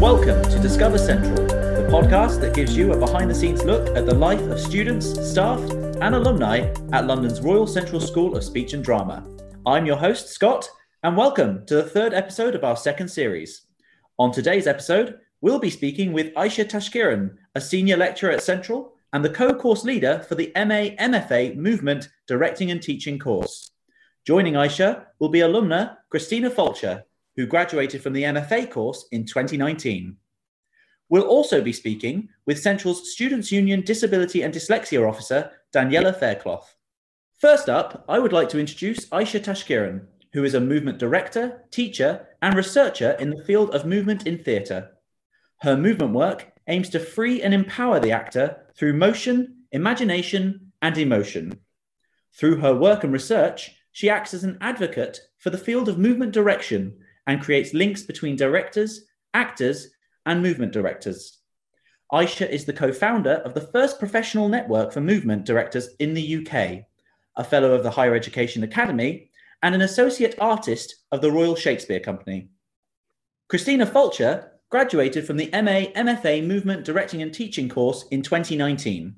Welcome 0.00 0.42
to 0.44 0.58
Discover 0.58 0.96
Central, 0.96 1.34
the 1.34 1.86
podcast 1.92 2.40
that 2.40 2.54
gives 2.54 2.74
you 2.74 2.94
a 2.94 2.98
behind 2.98 3.30
the 3.30 3.34
scenes 3.34 3.64
look 3.64 3.94
at 3.94 4.06
the 4.06 4.14
life 4.14 4.40
of 4.40 4.58
students, 4.58 5.28
staff, 5.30 5.60
and 6.00 6.14
alumni 6.14 6.72
at 6.94 7.06
London's 7.06 7.42
Royal 7.42 7.66
Central 7.66 8.00
School 8.00 8.34
of 8.34 8.42
Speech 8.42 8.72
and 8.72 8.82
Drama. 8.82 9.28
I'm 9.66 9.84
your 9.84 9.98
host, 9.98 10.30
Scott, 10.30 10.66
and 11.02 11.18
welcome 11.18 11.66
to 11.66 11.74
the 11.74 11.82
third 11.82 12.14
episode 12.14 12.54
of 12.54 12.64
our 12.64 12.78
second 12.78 13.08
series. 13.08 13.66
On 14.18 14.32
today's 14.32 14.66
episode, 14.66 15.18
we'll 15.42 15.58
be 15.58 15.68
speaking 15.68 16.14
with 16.14 16.32
Aisha 16.32 16.64
Tashkiran, 16.64 17.34
a 17.54 17.60
senior 17.60 17.98
lecturer 17.98 18.30
at 18.30 18.42
Central 18.42 18.94
and 19.12 19.22
the 19.22 19.28
co 19.28 19.52
course 19.52 19.84
leader 19.84 20.24
for 20.26 20.34
the 20.34 20.50
MA 20.56 20.96
MFA 20.96 21.56
Movement 21.56 22.08
Directing 22.26 22.70
and 22.70 22.80
Teaching 22.80 23.18
course. 23.18 23.70
Joining 24.26 24.54
Aisha 24.54 25.04
will 25.18 25.28
be 25.28 25.40
alumna 25.40 25.98
Christina 26.08 26.48
Fulcher, 26.48 27.04
who 27.36 27.46
graduated 27.46 28.02
from 28.02 28.12
the 28.12 28.24
MFA 28.24 28.70
course 28.70 29.06
in 29.12 29.24
2019. 29.24 30.16
We'll 31.08 31.22
also 31.22 31.60
be 31.60 31.72
speaking 31.72 32.28
with 32.46 32.60
Central's 32.60 33.12
Students' 33.12 33.50
Union 33.50 33.80
Disability 33.82 34.42
and 34.42 34.54
Dyslexia 34.54 35.08
Officer, 35.08 35.50
Daniela 35.74 36.16
Faircloth. 36.16 36.76
First 37.38 37.68
up, 37.68 38.04
I 38.08 38.18
would 38.18 38.32
like 38.32 38.48
to 38.50 38.60
introduce 38.60 39.06
Aisha 39.06 39.40
Tashkiran, 39.40 40.06
who 40.32 40.44
is 40.44 40.54
a 40.54 40.60
movement 40.60 40.98
director, 40.98 41.64
teacher, 41.70 42.28
and 42.42 42.54
researcher 42.54 43.16
in 43.18 43.30
the 43.30 43.42
field 43.44 43.74
of 43.74 43.84
movement 43.84 44.26
in 44.26 44.38
theatre. 44.38 44.90
Her 45.62 45.76
movement 45.76 46.12
work 46.12 46.52
aims 46.68 46.88
to 46.90 47.00
free 47.00 47.42
and 47.42 47.52
empower 47.52 47.98
the 47.98 48.12
actor 48.12 48.66
through 48.76 48.92
motion, 48.92 49.64
imagination, 49.72 50.72
and 50.80 50.96
emotion. 50.96 51.58
Through 52.32 52.58
her 52.58 52.74
work 52.74 53.02
and 53.02 53.12
research, 53.12 53.72
she 53.90 54.08
acts 54.08 54.32
as 54.32 54.44
an 54.44 54.58
advocate 54.60 55.20
for 55.38 55.50
the 55.50 55.58
field 55.58 55.88
of 55.88 55.98
movement 55.98 56.32
direction 56.32 56.96
and 57.30 57.40
creates 57.40 57.72
links 57.72 58.02
between 58.02 58.34
directors, 58.34 59.02
actors, 59.34 59.90
and 60.26 60.42
movement 60.42 60.72
directors. 60.72 61.38
Aisha 62.12 62.50
is 62.50 62.64
the 62.64 62.72
co 62.72 62.92
founder 62.92 63.34
of 63.44 63.54
the 63.54 63.60
first 63.60 64.00
professional 64.00 64.48
network 64.48 64.92
for 64.92 65.00
movement 65.00 65.46
directors 65.46 65.90
in 66.00 66.12
the 66.12 66.38
UK, 66.38 66.86
a 67.36 67.44
fellow 67.44 67.72
of 67.72 67.84
the 67.84 67.90
Higher 67.92 68.16
Education 68.16 68.64
Academy, 68.64 69.30
and 69.62 69.76
an 69.76 69.82
associate 69.82 70.34
artist 70.40 70.96
of 71.12 71.20
the 71.20 71.30
Royal 71.30 71.54
Shakespeare 71.54 72.00
Company. 72.00 72.48
Christina 73.46 73.86
Fulcher 73.86 74.50
graduated 74.68 75.24
from 75.24 75.36
the 75.36 75.50
MA 75.52 75.92
MFA 75.94 76.44
Movement 76.44 76.84
Directing 76.84 77.22
and 77.22 77.32
Teaching 77.32 77.68
course 77.68 78.06
in 78.10 78.22
2019. 78.22 79.14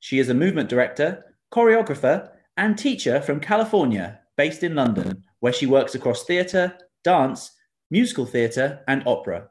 She 0.00 0.18
is 0.18 0.28
a 0.28 0.34
movement 0.34 0.68
director, 0.68 1.36
choreographer, 1.52 2.28
and 2.56 2.76
teacher 2.76 3.20
from 3.20 3.38
California, 3.38 4.18
based 4.36 4.64
in 4.64 4.74
London, 4.74 5.22
where 5.38 5.52
she 5.52 5.66
works 5.66 5.94
across 5.94 6.24
theatre, 6.24 6.76
dance, 7.04 7.52
musical 7.90 8.26
theatre, 8.26 8.80
and 8.88 9.02
opera. 9.06 9.48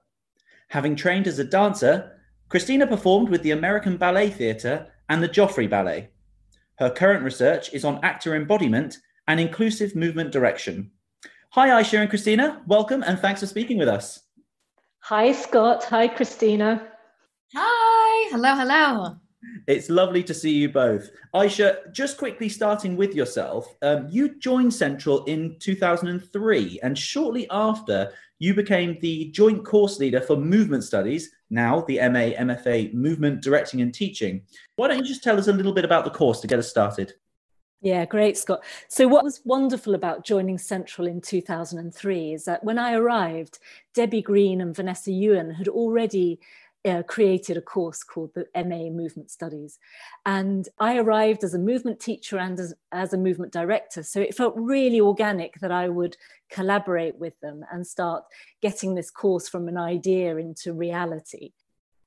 Having 0.69 0.95
trained 0.95 1.27
as 1.27 1.39
a 1.39 1.43
dancer, 1.43 2.17
Christina 2.49 2.87
performed 2.87 3.29
with 3.29 3.43
the 3.43 3.51
American 3.51 3.97
Ballet 3.97 4.29
Theatre 4.29 4.87
and 5.09 5.21
the 5.21 5.29
Joffrey 5.29 5.69
Ballet. 5.69 6.09
Her 6.79 6.89
current 6.89 7.23
research 7.23 7.73
is 7.73 7.85
on 7.85 8.03
actor 8.03 8.35
embodiment 8.35 8.97
and 9.27 9.39
inclusive 9.39 9.95
movement 9.95 10.31
direction. 10.31 10.91
Hi, 11.51 11.69
Aisha 11.69 11.99
and 11.99 12.09
Christina. 12.09 12.61
Welcome 12.65 13.03
and 13.03 13.19
thanks 13.19 13.41
for 13.41 13.47
speaking 13.47 13.77
with 13.77 13.87
us. 13.87 14.21
Hi, 14.99 15.31
Scott. 15.31 15.83
Hi, 15.85 16.07
Christina. 16.07 16.87
Hi. 17.55 18.29
Hello, 18.31 18.55
hello. 18.55 19.15
It's 19.67 19.89
lovely 19.89 20.23
to 20.23 20.33
see 20.33 20.51
you 20.51 20.69
both. 20.69 21.09
Aisha, 21.33 21.91
just 21.91 22.17
quickly 22.17 22.49
starting 22.49 22.95
with 22.95 23.15
yourself, 23.15 23.75
um, 23.81 24.07
you 24.09 24.39
joined 24.39 24.73
Central 24.73 25.23
in 25.25 25.57
2003, 25.59 26.79
and 26.83 26.97
shortly 26.97 27.47
after, 27.49 28.11
you 28.39 28.55
became 28.55 28.97
the 29.01 29.25
joint 29.31 29.63
course 29.63 29.99
leader 29.99 30.19
for 30.19 30.35
movement 30.35 30.83
studies, 30.83 31.31
now 31.51 31.81
the 31.81 31.97
MA 31.97 32.33
MFA 32.39 32.93
Movement 32.93 33.41
Directing 33.41 33.81
and 33.81 33.93
Teaching. 33.93 34.41
Why 34.77 34.87
don't 34.87 34.97
you 34.97 35.05
just 35.05 35.23
tell 35.23 35.37
us 35.37 35.47
a 35.47 35.53
little 35.53 35.73
bit 35.73 35.85
about 35.85 36.05
the 36.05 36.11
course 36.11 36.39
to 36.41 36.47
get 36.47 36.57
us 36.57 36.69
started? 36.69 37.13
Yeah, 37.83 38.05
great, 38.05 38.37
Scott. 38.37 38.63
So, 38.89 39.07
what 39.07 39.23
was 39.23 39.41
wonderful 39.43 39.95
about 39.95 40.23
joining 40.23 40.59
Central 40.59 41.07
in 41.07 41.19
2003 41.19 42.33
is 42.33 42.45
that 42.45 42.63
when 42.63 42.77
I 42.77 42.93
arrived, 42.93 43.57
Debbie 43.95 44.21
Green 44.21 44.61
and 44.61 44.75
Vanessa 44.75 45.11
Ewan 45.11 45.51
had 45.51 45.67
already 45.67 46.39
uh, 46.83 47.03
created 47.03 47.57
a 47.57 47.61
course 47.61 48.03
called 48.03 48.31
the 48.33 48.45
MA 48.55 48.89
Movement 48.89 49.29
Studies. 49.29 49.77
And 50.25 50.67
I 50.79 50.97
arrived 50.97 51.43
as 51.43 51.53
a 51.53 51.59
movement 51.59 51.99
teacher 51.99 52.37
and 52.37 52.59
as, 52.59 52.73
as 52.91 53.13
a 53.13 53.17
movement 53.17 53.53
director. 53.53 54.03
So 54.03 54.19
it 54.19 54.35
felt 54.35 54.55
really 54.55 54.99
organic 54.99 55.59
that 55.61 55.71
I 55.71 55.89
would 55.89 56.17
collaborate 56.51 57.17
with 57.17 57.39
them 57.41 57.63
and 57.71 57.85
start 57.85 58.23
getting 58.61 58.95
this 58.95 59.11
course 59.11 59.47
from 59.47 59.67
an 59.67 59.77
idea 59.77 60.37
into 60.37 60.73
reality. 60.73 61.51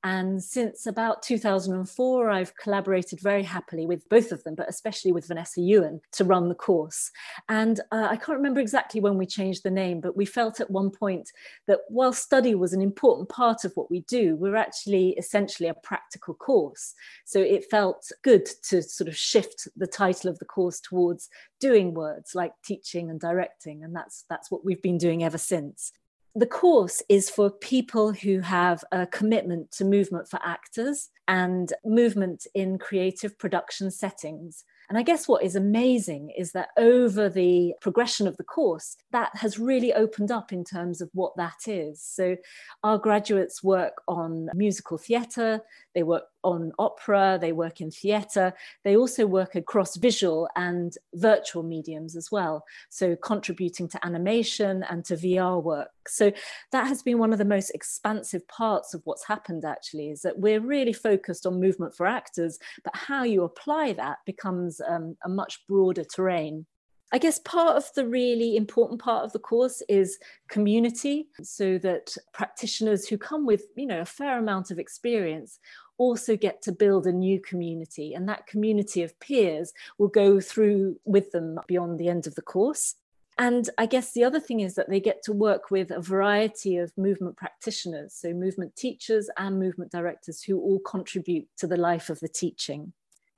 And 0.04 0.44
since 0.44 0.86
about 0.86 1.22
2004, 1.22 2.28
I've 2.28 2.54
collaborated 2.58 3.20
very 3.20 3.42
happily 3.42 3.86
with 3.86 4.06
both 4.10 4.32
of 4.32 4.44
them, 4.44 4.54
but 4.54 4.68
especially 4.68 5.12
with 5.12 5.26
Vanessa 5.26 5.62
Ewan 5.62 6.02
to 6.12 6.24
run 6.24 6.50
the 6.50 6.54
course. 6.54 7.10
And 7.48 7.80
uh, 7.90 8.08
I 8.10 8.16
can't 8.16 8.36
remember 8.36 8.60
exactly 8.60 9.00
when 9.00 9.16
we 9.16 9.24
changed 9.24 9.62
the 9.62 9.70
name, 9.70 10.02
but 10.02 10.14
we 10.14 10.26
felt 10.26 10.60
at 10.60 10.70
one 10.70 10.90
point 10.90 11.30
that 11.68 11.80
while 11.88 12.12
study 12.12 12.54
was 12.54 12.74
an 12.74 12.82
important 12.82 13.30
part 13.30 13.64
of 13.64 13.72
what 13.76 13.90
we 13.90 14.00
do, 14.02 14.36
we're 14.36 14.56
actually 14.56 15.12
essentially 15.12 15.70
a 15.70 15.74
practical 15.82 16.34
course. 16.34 16.92
So 17.24 17.40
it 17.40 17.70
felt 17.70 18.12
good 18.22 18.46
to 18.68 18.82
sort 18.82 19.08
of 19.08 19.16
shift 19.16 19.68
the 19.74 19.86
title 19.86 20.28
of 20.28 20.38
the 20.38 20.44
course 20.44 20.80
towards 20.80 21.30
doing 21.60 21.94
words 21.94 22.34
like 22.34 22.52
teaching 22.62 23.08
and 23.08 23.18
directing. 23.18 23.82
And 23.82 23.96
that's, 23.96 24.26
that's 24.28 24.50
what 24.50 24.66
we've 24.66 24.82
been 24.82 24.98
doing 24.98 25.24
ever 25.24 25.38
since 25.38 25.92
the 26.34 26.46
course 26.46 27.00
is 27.08 27.30
for 27.30 27.48
people 27.48 28.12
who 28.12 28.40
have 28.40 28.84
a 28.90 29.06
commitment 29.06 29.70
to 29.72 29.84
movement 29.84 30.28
for 30.28 30.40
actors 30.44 31.10
and 31.28 31.72
movement 31.84 32.46
in 32.54 32.78
creative 32.78 33.38
production 33.38 33.90
settings. 33.90 34.64
And 34.88 34.98
I 34.98 35.02
guess 35.02 35.26
what 35.26 35.42
is 35.42 35.56
amazing 35.56 36.30
is 36.36 36.52
that 36.52 36.68
over 36.76 37.28
the 37.28 37.74
progression 37.80 38.26
of 38.26 38.36
the 38.36 38.44
course, 38.44 38.96
that 39.12 39.30
has 39.34 39.58
really 39.58 39.94
opened 39.94 40.30
up 40.30 40.52
in 40.52 40.64
terms 40.64 41.00
of 41.00 41.08
what 41.14 41.36
that 41.36 41.66
is. 41.66 42.02
So 42.02 42.36
our 42.82 42.98
graduates 42.98 43.62
work 43.62 43.94
on 44.08 44.48
musical 44.54 44.98
theatre, 44.98 45.60
they 45.94 46.02
work 46.02 46.24
on 46.42 46.72
opera, 46.78 47.38
they 47.40 47.52
work 47.52 47.80
in 47.80 47.90
theatre, 47.90 48.52
they 48.84 48.96
also 48.96 49.26
work 49.26 49.54
across 49.54 49.96
visual 49.96 50.48
and 50.56 50.96
virtual 51.14 51.62
mediums 51.62 52.16
as 52.16 52.30
well. 52.30 52.64
So 52.90 53.16
contributing 53.16 53.88
to 53.88 54.06
animation 54.06 54.84
and 54.88 55.04
to 55.06 55.14
VR 55.16 55.62
work. 55.62 55.90
So 56.06 56.32
that 56.72 56.86
has 56.86 57.02
been 57.02 57.18
one 57.18 57.32
of 57.32 57.38
the 57.38 57.44
most 57.44 57.70
expansive 57.70 58.46
parts 58.48 58.94
of 58.94 59.00
what's 59.04 59.26
happened 59.26 59.64
actually, 59.64 60.10
is 60.10 60.22
that 60.22 60.38
we're 60.38 60.60
really 60.60 60.92
focused 60.92 61.46
on 61.46 61.60
movement 61.60 61.94
for 61.96 62.06
actors, 62.06 62.58
but 62.82 62.94
how 62.94 63.24
you 63.24 63.44
apply 63.44 63.94
that 63.94 64.18
becomes 64.26 64.80
um, 64.86 65.16
a 65.24 65.28
much 65.28 65.66
broader 65.66 66.04
terrain. 66.04 66.66
I 67.12 67.18
guess 67.18 67.38
part 67.40 67.76
of 67.76 67.84
the 67.94 68.06
really 68.06 68.56
important 68.56 69.00
part 69.00 69.24
of 69.24 69.32
the 69.32 69.38
course 69.38 69.82
is 69.88 70.18
community, 70.48 71.28
so 71.42 71.78
that 71.78 72.16
practitioners 72.32 73.06
who 73.06 73.18
come 73.18 73.46
with, 73.46 73.66
you 73.76 73.86
know, 73.86 74.00
a 74.00 74.06
fair 74.06 74.38
amount 74.38 74.70
of 74.70 74.78
experience 74.78 75.60
also 75.96 76.36
get 76.36 76.60
to 76.62 76.72
build 76.72 77.06
a 77.06 77.12
new 77.12 77.40
community. 77.40 78.14
And 78.14 78.28
that 78.28 78.48
community 78.48 79.02
of 79.02 79.18
peers 79.20 79.72
will 79.96 80.08
go 80.08 80.40
through 80.40 80.98
with 81.04 81.30
them 81.30 81.60
beyond 81.68 82.00
the 82.00 82.08
end 82.08 82.26
of 82.26 82.34
the 82.34 82.42
course. 82.42 82.96
And 83.38 83.68
I 83.78 83.86
guess 83.86 84.12
the 84.12 84.24
other 84.24 84.40
thing 84.40 84.60
is 84.60 84.74
that 84.74 84.88
they 84.88 85.00
get 85.00 85.22
to 85.24 85.32
work 85.32 85.70
with 85.70 85.90
a 85.90 86.00
variety 86.00 86.76
of 86.76 86.96
movement 86.96 87.36
practitioners, 87.36 88.14
so 88.14 88.32
movement 88.32 88.76
teachers 88.76 89.28
and 89.36 89.58
movement 89.58 89.90
directors 89.90 90.42
who 90.42 90.58
all 90.58 90.78
contribute 90.80 91.48
to 91.58 91.66
the 91.66 91.76
life 91.76 92.10
of 92.10 92.20
the 92.20 92.28
teaching. 92.28 92.92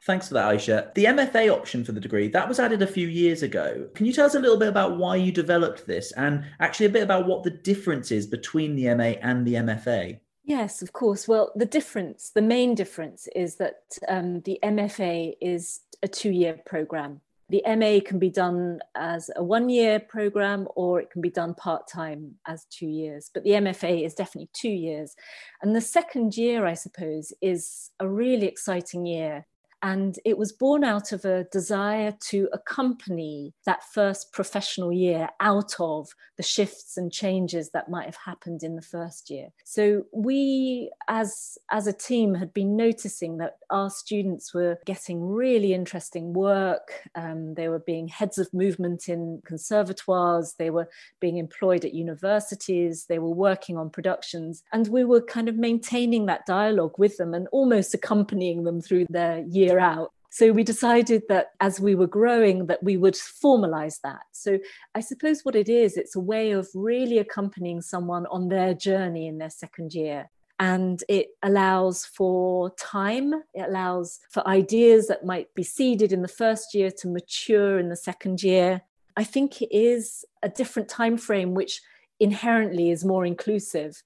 Thanks 0.07 0.29
for 0.29 0.35
that, 0.35 0.55
Aisha. 0.55 0.95
The 0.95 1.07
MFA 1.07 1.53
option 1.53 1.85
for 1.85 1.91
the 1.91 1.99
degree, 1.99 2.29
that 2.29 2.49
was 2.49 2.61
added 2.61 2.81
a 2.81 2.87
few 2.87 3.09
years 3.09 3.43
ago. 3.43 3.89
Can 3.97 4.07
you 4.07 4.13
tell 4.13 4.27
us 4.27 4.37
a 4.37 4.39
little 4.39 4.57
bit 4.57 4.69
about 4.69 4.99
why 4.99 5.17
you 5.17 5.33
developed 5.33 5.85
this 5.85 6.13
and 6.13 6.45
actually 6.61 6.87
a 6.87 6.91
bit 6.91 7.03
about 7.03 7.27
what 7.27 7.43
the 7.43 7.51
difference 7.51 8.13
is 8.13 8.25
between 8.25 8.77
the 8.77 8.95
MA 8.95 9.19
and 9.21 9.45
the 9.45 9.55
MFA? 9.55 10.21
Yes, 10.45 10.81
of 10.81 10.93
course. 10.93 11.27
Well, 11.27 11.51
the 11.57 11.67
difference, 11.67 12.31
the 12.31 12.41
main 12.41 12.77
difference 12.77 13.27
is 13.35 13.57
that 13.57 13.81
um, 14.07 14.43
the 14.43 14.61
MFA 14.63 15.35
is 15.41 15.81
a 16.05 16.07
two 16.07 16.31
year 16.31 16.61
program. 16.65 17.21
The 17.49 17.65
MA 17.67 17.99
can 18.05 18.21
be 18.21 18.31
done 18.31 18.79
as 18.95 19.29
a 19.35 19.43
one 19.43 19.69
year 19.69 19.99
program 19.99 20.69
or 20.77 21.01
it 21.01 21.11
can 21.11 21.21
be 21.21 21.31
done 21.31 21.55
part 21.55 21.89
time 21.89 22.37
as 22.47 22.65
two 22.67 22.87
years. 22.87 23.29
But 23.35 23.43
the 23.43 23.51
MFA 23.51 24.07
is 24.07 24.15
definitely 24.15 24.51
two 24.53 24.69
years. 24.69 25.17
And 25.63 25.75
the 25.75 25.81
second 25.81 26.37
year, 26.37 26.65
I 26.65 26.75
suppose, 26.75 27.33
is 27.43 27.91
a 27.99 28.09
really 28.09 28.47
exciting 28.47 29.05
year 29.05 29.47
And 29.83 30.19
it 30.25 30.39
was 30.39 30.53
born 30.53 30.85
out 30.85 31.13
of 31.13 31.25
a 31.25 31.45
desire 31.45 32.15
to 32.29 32.49
accompany 32.53 33.55
that 33.67 33.85
first 33.93 34.33
professional 34.33 34.93
year 34.93 35.29
out 35.41 35.75
of 35.79 36.09
the 36.37 36.43
shifts 36.43 36.97
and 36.97 37.13
changes 37.13 37.71
that 37.71 37.91
might 37.91 38.07
have 38.07 38.19
happened 38.25 38.63
in 38.63 38.77
the 38.77 38.83
first 38.83 39.31
year. 39.31 39.49
So 39.65 40.05
we, 40.13 40.91
as, 41.09 41.59
as 41.71 41.87
a 41.87 41.93
team, 41.93 42.35
had 42.35 42.53
been 42.53 42.77
noticing 42.77 43.39
that 43.39 43.57
our 43.71 43.91
students 43.91 44.53
were 44.53 44.79
getting 44.85 45.23
really 45.23 45.73
interesting 45.73 46.33
work. 46.33 46.93
Um, 47.15 47.55
they 47.55 47.69
were 47.69 47.79
being 47.79 48.09
heads 48.09 48.39
of 48.39 48.53
movement 48.53 49.09
in 49.09 49.43
conservatoires, 49.47 50.55
they 50.59 50.71
were 50.71 50.89
being 51.21 51.39
employed 51.39 51.85
at 51.85 51.95
universities, 51.95 53.07
they 53.09 53.19
were 53.19 53.31
working 53.31 53.77
on 53.77 53.91
productions. 53.91 54.63
And 54.73 54.89
we 54.89 55.05
were 55.05 55.23
kind 55.23 55.49
of 55.49 55.57
maintaining 55.57 56.27
that 56.27 56.47
dialogue 56.47 56.99
with 56.99 57.17
them 57.17 57.35
and 57.35 57.49
almost 57.53 57.95
accompanying 57.95 58.65
them 58.65 58.81
through 58.81 59.07
their 59.11 59.39
year 59.41 59.66
out. 59.75 60.13
So 60.31 60.53
we 60.53 60.65
decided 60.65 61.23
that 61.31 61.53
as 61.61 61.81
we 61.81 61.95
were 61.95 62.07
growing 62.07 62.67
that 62.67 62.83
we 62.83 62.99
would 62.99 63.15
formalize 63.15 64.01
that. 64.03 64.23
So 64.33 64.59
I 64.95 65.01
suppose 65.01 65.47
what 65.47 65.57
it 65.57 65.69
is, 65.69 65.97
it's 65.97 66.15
a 66.15 66.21
way 66.21 66.51
of 66.51 66.69
really 66.75 67.17
accompanying 67.19 67.81
someone 67.81 68.27
on 68.27 68.49
their 68.49 68.75
journey 68.75 69.29
in 69.29 69.39
their 69.39 69.51
second 69.51 69.95
year. 69.95 70.29
And 70.59 71.03
it 71.09 71.29
allows 71.43 72.05
for 72.05 72.71
time, 72.79 73.33
it 73.55 73.69
allows 73.69 74.21
for 74.31 74.47
ideas 74.47 75.09
that 75.09 75.25
might 75.25 75.55
be 75.55 75.63
seeded 75.63 76.13
in 76.13 76.23
the 76.23 76.29
first 76.29 76.75
year 76.75 76.91
to 76.99 77.09
mature 77.09 77.79
in 77.79 77.89
the 77.89 77.97
second 77.97 78.43
year. 78.43 78.83
I 79.17 79.25
think 79.25 79.63
it 79.63 79.75
is 79.75 80.25
a 80.43 80.51
different 80.51 80.91
time 80.91 81.17
frame 81.17 81.55
which 81.55 81.81
inherently 82.21 82.91
is 82.91 83.05
more 83.05 83.27
inclusive 83.27 84.03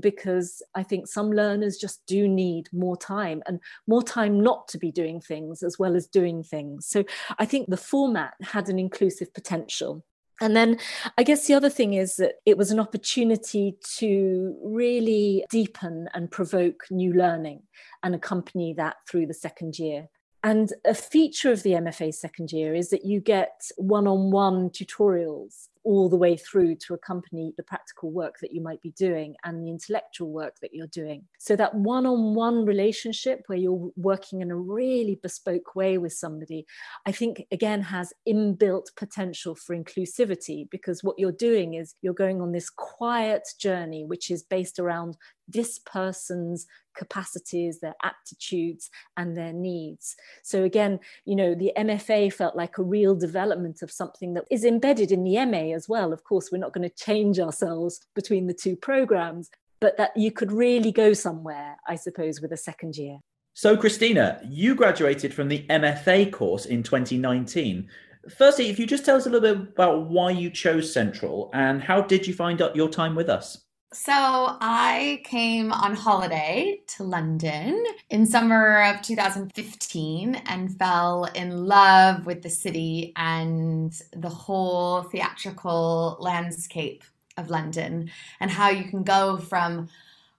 because 0.00 0.62
I 0.74 0.82
think 0.82 1.06
some 1.06 1.30
learners 1.30 1.76
just 1.76 2.02
do 2.06 2.28
need 2.28 2.68
more 2.72 2.96
time 2.96 3.42
and 3.46 3.60
more 3.86 4.02
time 4.02 4.40
not 4.42 4.68
to 4.68 4.78
be 4.78 4.90
doing 4.90 5.20
things 5.20 5.62
as 5.62 5.78
well 5.78 5.96
as 5.96 6.06
doing 6.06 6.42
things. 6.42 6.86
So 6.86 7.04
I 7.38 7.44
think 7.44 7.68
the 7.68 7.76
format 7.76 8.34
had 8.42 8.68
an 8.68 8.78
inclusive 8.78 9.32
potential. 9.32 10.04
And 10.40 10.56
then 10.56 10.78
I 11.16 11.22
guess 11.22 11.46
the 11.46 11.54
other 11.54 11.70
thing 11.70 11.94
is 11.94 12.16
that 12.16 12.36
it 12.44 12.58
was 12.58 12.72
an 12.72 12.80
opportunity 12.80 13.76
to 13.98 14.56
really 14.62 15.44
deepen 15.50 16.08
and 16.14 16.30
provoke 16.30 16.82
new 16.90 17.12
learning 17.12 17.62
and 18.02 18.14
accompany 18.14 18.74
that 18.74 18.96
through 19.08 19.26
the 19.26 19.34
second 19.34 19.78
year. 19.78 20.08
And 20.42 20.72
a 20.84 20.94
feature 20.94 21.52
of 21.52 21.62
the 21.62 21.72
MFA 21.72 22.12
second 22.12 22.50
year 22.50 22.74
is 22.74 22.90
that 22.90 23.04
you 23.04 23.20
get 23.20 23.70
one 23.76 24.08
on 24.08 24.32
one 24.32 24.70
tutorials 24.70 25.68
all 25.84 26.08
the 26.08 26.16
way 26.16 26.36
through 26.36 26.76
to 26.76 26.94
accompany 26.94 27.52
the 27.56 27.62
practical 27.62 28.10
work 28.10 28.36
that 28.40 28.52
you 28.52 28.60
might 28.60 28.80
be 28.82 28.92
doing 28.92 29.34
and 29.44 29.62
the 29.62 29.70
intellectual 29.70 30.30
work 30.30 30.54
that 30.60 30.72
you're 30.72 30.86
doing. 30.88 31.24
So, 31.38 31.56
that 31.56 31.74
one 31.74 32.06
on 32.06 32.34
one 32.34 32.64
relationship 32.64 33.42
where 33.46 33.58
you're 33.58 33.90
working 33.96 34.40
in 34.40 34.50
a 34.50 34.56
really 34.56 35.18
bespoke 35.22 35.74
way 35.74 35.98
with 35.98 36.12
somebody, 36.12 36.66
I 37.06 37.12
think 37.12 37.44
again 37.50 37.82
has 37.82 38.12
inbuilt 38.28 38.94
potential 38.96 39.54
for 39.54 39.76
inclusivity 39.76 40.68
because 40.70 41.02
what 41.02 41.18
you're 41.18 41.32
doing 41.32 41.74
is 41.74 41.94
you're 42.02 42.14
going 42.14 42.40
on 42.40 42.52
this 42.52 42.70
quiet 42.70 43.46
journey, 43.58 44.04
which 44.04 44.30
is 44.30 44.42
based 44.42 44.78
around 44.78 45.16
this 45.48 45.78
person's 45.78 46.66
capacities, 46.96 47.80
their 47.80 47.94
aptitudes, 48.02 48.90
and 49.16 49.36
their 49.36 49.52
needs. 49.52 50.16
So, 50.42 50.64
again, 50.64 51.00
you 51.24 51.36
know, 51.36 51.54
the 51.54 51.72
MFA 51.76 52.32
felt 52.32 52.56
like 52.56 52.78
a 52.78 52.82
real 52.82 53.14
development 53.14 53.82
of 53.82 53.90
something 53.90 54.34
that 54.34 54.44
is 54.50 54.64
embedded 54.64 55.10
in 55.10 55.24
the 55.24 55.44
MA 55.46 55.74
as 55.74 55.88
well. 55.88 56.12
Of 56.12 56.24
course, 56.24 56.50
we're 56.50 56.58
not 56.58 56.72
going 56.72 56.88
to 56.88 56.94
change 56.94 57.38
ourselves 57.38 58.00
between 58.14 58.46
the 58.46 58.54
two 58.54 58.76
programs, 58.76 59.50
but 59.80 59.96
that 59.96 60.16
you 60.16 60.30
could 60.30 60.52
really 60.52 60.92
go 60.92 61.12
somewhere, 61.12 61.76
I 61.88 61.96
suppose, 61.96 62.40
with 62.40 62.52
a 62.52 62.56
second 62.56 62.96
year. 62.96 63.18
So, 63.54 63.76
Christina, 63.76 64.40
you 64.48 64.74
graduated 64.74 65.34
from 65.34 65.48
the 65.48 65.66
MFA 65.68 66.32
course 66.32 66.64
in 66.64 66.82
2019. 66.82 67.88
Firstly, 68.36 68.70
if 68.70 68.78
you 68.78 68.86
just 68.86 69.04
tell 69.04 69.16
us 69.16 69.26
a 69.26 69.30
little 69.30 69.54
bit 69.54 69.68
about 69.72 70.08
why 70.08 70.30
you 70.30 70.48
chose 70.48 70.92
Central 70.92 71.50
and 71.52 71.82
how 71.82 72.00
did 72.00 72.26
you 72.26 72.32
find 72.32 72.62
out 72.62 72.76
your 72.76 72.88
time 72.88 73.14
with 73.14 73.28
us? 73.28 73.66
So 73.94 74.12
I 74.14 75.20
came 75.22 75.70
on 75.70 75.94
holiday 75.94 76.80
to 76.96 77.02
London 77.02 77.84
in 78.08 78.24
summer 78.24 78.84
of 78.84 79.02
2015 79.02 80.34
and 80.34 80.78
fell 80.78 81.24
in 81.34 81.66
love 81.66 82.24
with 82.24 82.40
the 82.40 82.48
city 82.48 83.12
and 83.16 83.92
the 84.16 84.30
whole 84.30 85.02
theatrical 85.02 86.16
landscape 86.20 87.04
of 87.36 87.50
London 87.50 88.10
and 88.40 88.50
how 88.50 88.70
you 88.70 88.84
can 88.84 89.02
go 89.02 89.36
from 89.36 89.90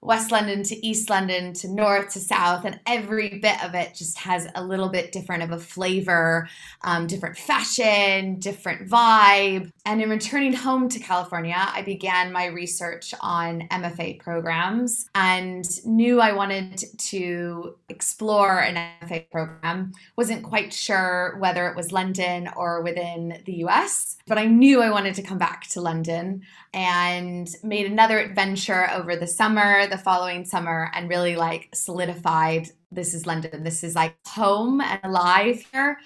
West 0.04 0.32
London 0.32 0.64
to 0.64 0.86
East 0.86 1.10
London 1.10 1.54
to 1.54 1.68
North 1.70 2.14
to 2.14 2.20
South, 2.20 2.66
and 2.66 2.80
every 2.86 3.40
bit 3.40 3.64
of 3.64 3.74
it 3.74 3.96
just 3.96 4.18
has 4.20 4.48
a 4.56 4.64
little 4.64 4.90
bit 4.90 5.12
different 5.12 5.44
of 5.44 5.52
a 5.52 5.60
flavor, 5.60 6.50
um, 6.84 7.08
different 7.08 7.38
fashion, 7.38 8.38
different 8.40 8.90
vibe. 8.90 9.72
And 9.86 10.02
in 10.02 10.10
returning 10.10 10.54
home 10.54 10.90
to 10.90 11.00
California, 11.00 11.56
I 11.58 11.82
began 11.82 12.32
my 12.32 12.48
research 12.48 13.14
on 13.22 13.68
MFA 13.72 14.20
programs 14.20 15.10
and 15.16 15.66
knew 15.86 16.20
I 16.20 16.34
wanted 16.34 16.84
to 17.10 17.76
explore 17.90 18.60
an 18.60 18.76
MFA 19.02 19.30
program. 19.32 19.94
Wasn't 20.18 20.44
quite 20.44 20.74
sure 20.74 21.38
whether 21.40 21.68
it 21.68 21.76
was 21.76 21.92
London 21.92 22.50
or 22.56 22.82
within 22.82 23.42
the 23.46 23.64
US, 23.66 24.18
but 24.28 24.38
I 24.38 24.46
knew 24.46 24.82
I 24.82 24.92
wanted 24.92 25.16
to 25.16 25.22
come 25.22 25.38
back 25.38 25.68
to 25.70 25.82
London 25.82 26.42
and 26.74 27.48
made 27.64 27.86
another 27.86 28.20
adventure 28.20 28.90
over 28.92 29.16
the 29.16 29.28
summer 29.28 29.86
the 29.94 30.00
following 30.00 30.44
summer 30.44 30.90
and 30.96 31.08
really 31.08 31.36
like 31.36 31.70
solidified 31.72 32.68
this 32.92 33.14
is 33.14 33.28
London. 33.28 33.64
This 33.64 33.84
is 33.84 33.94
like 33.94 34.16
home 34.26 34.82
and 34.82 35.00
alive 35.04 35.64
here. 35.72 36.00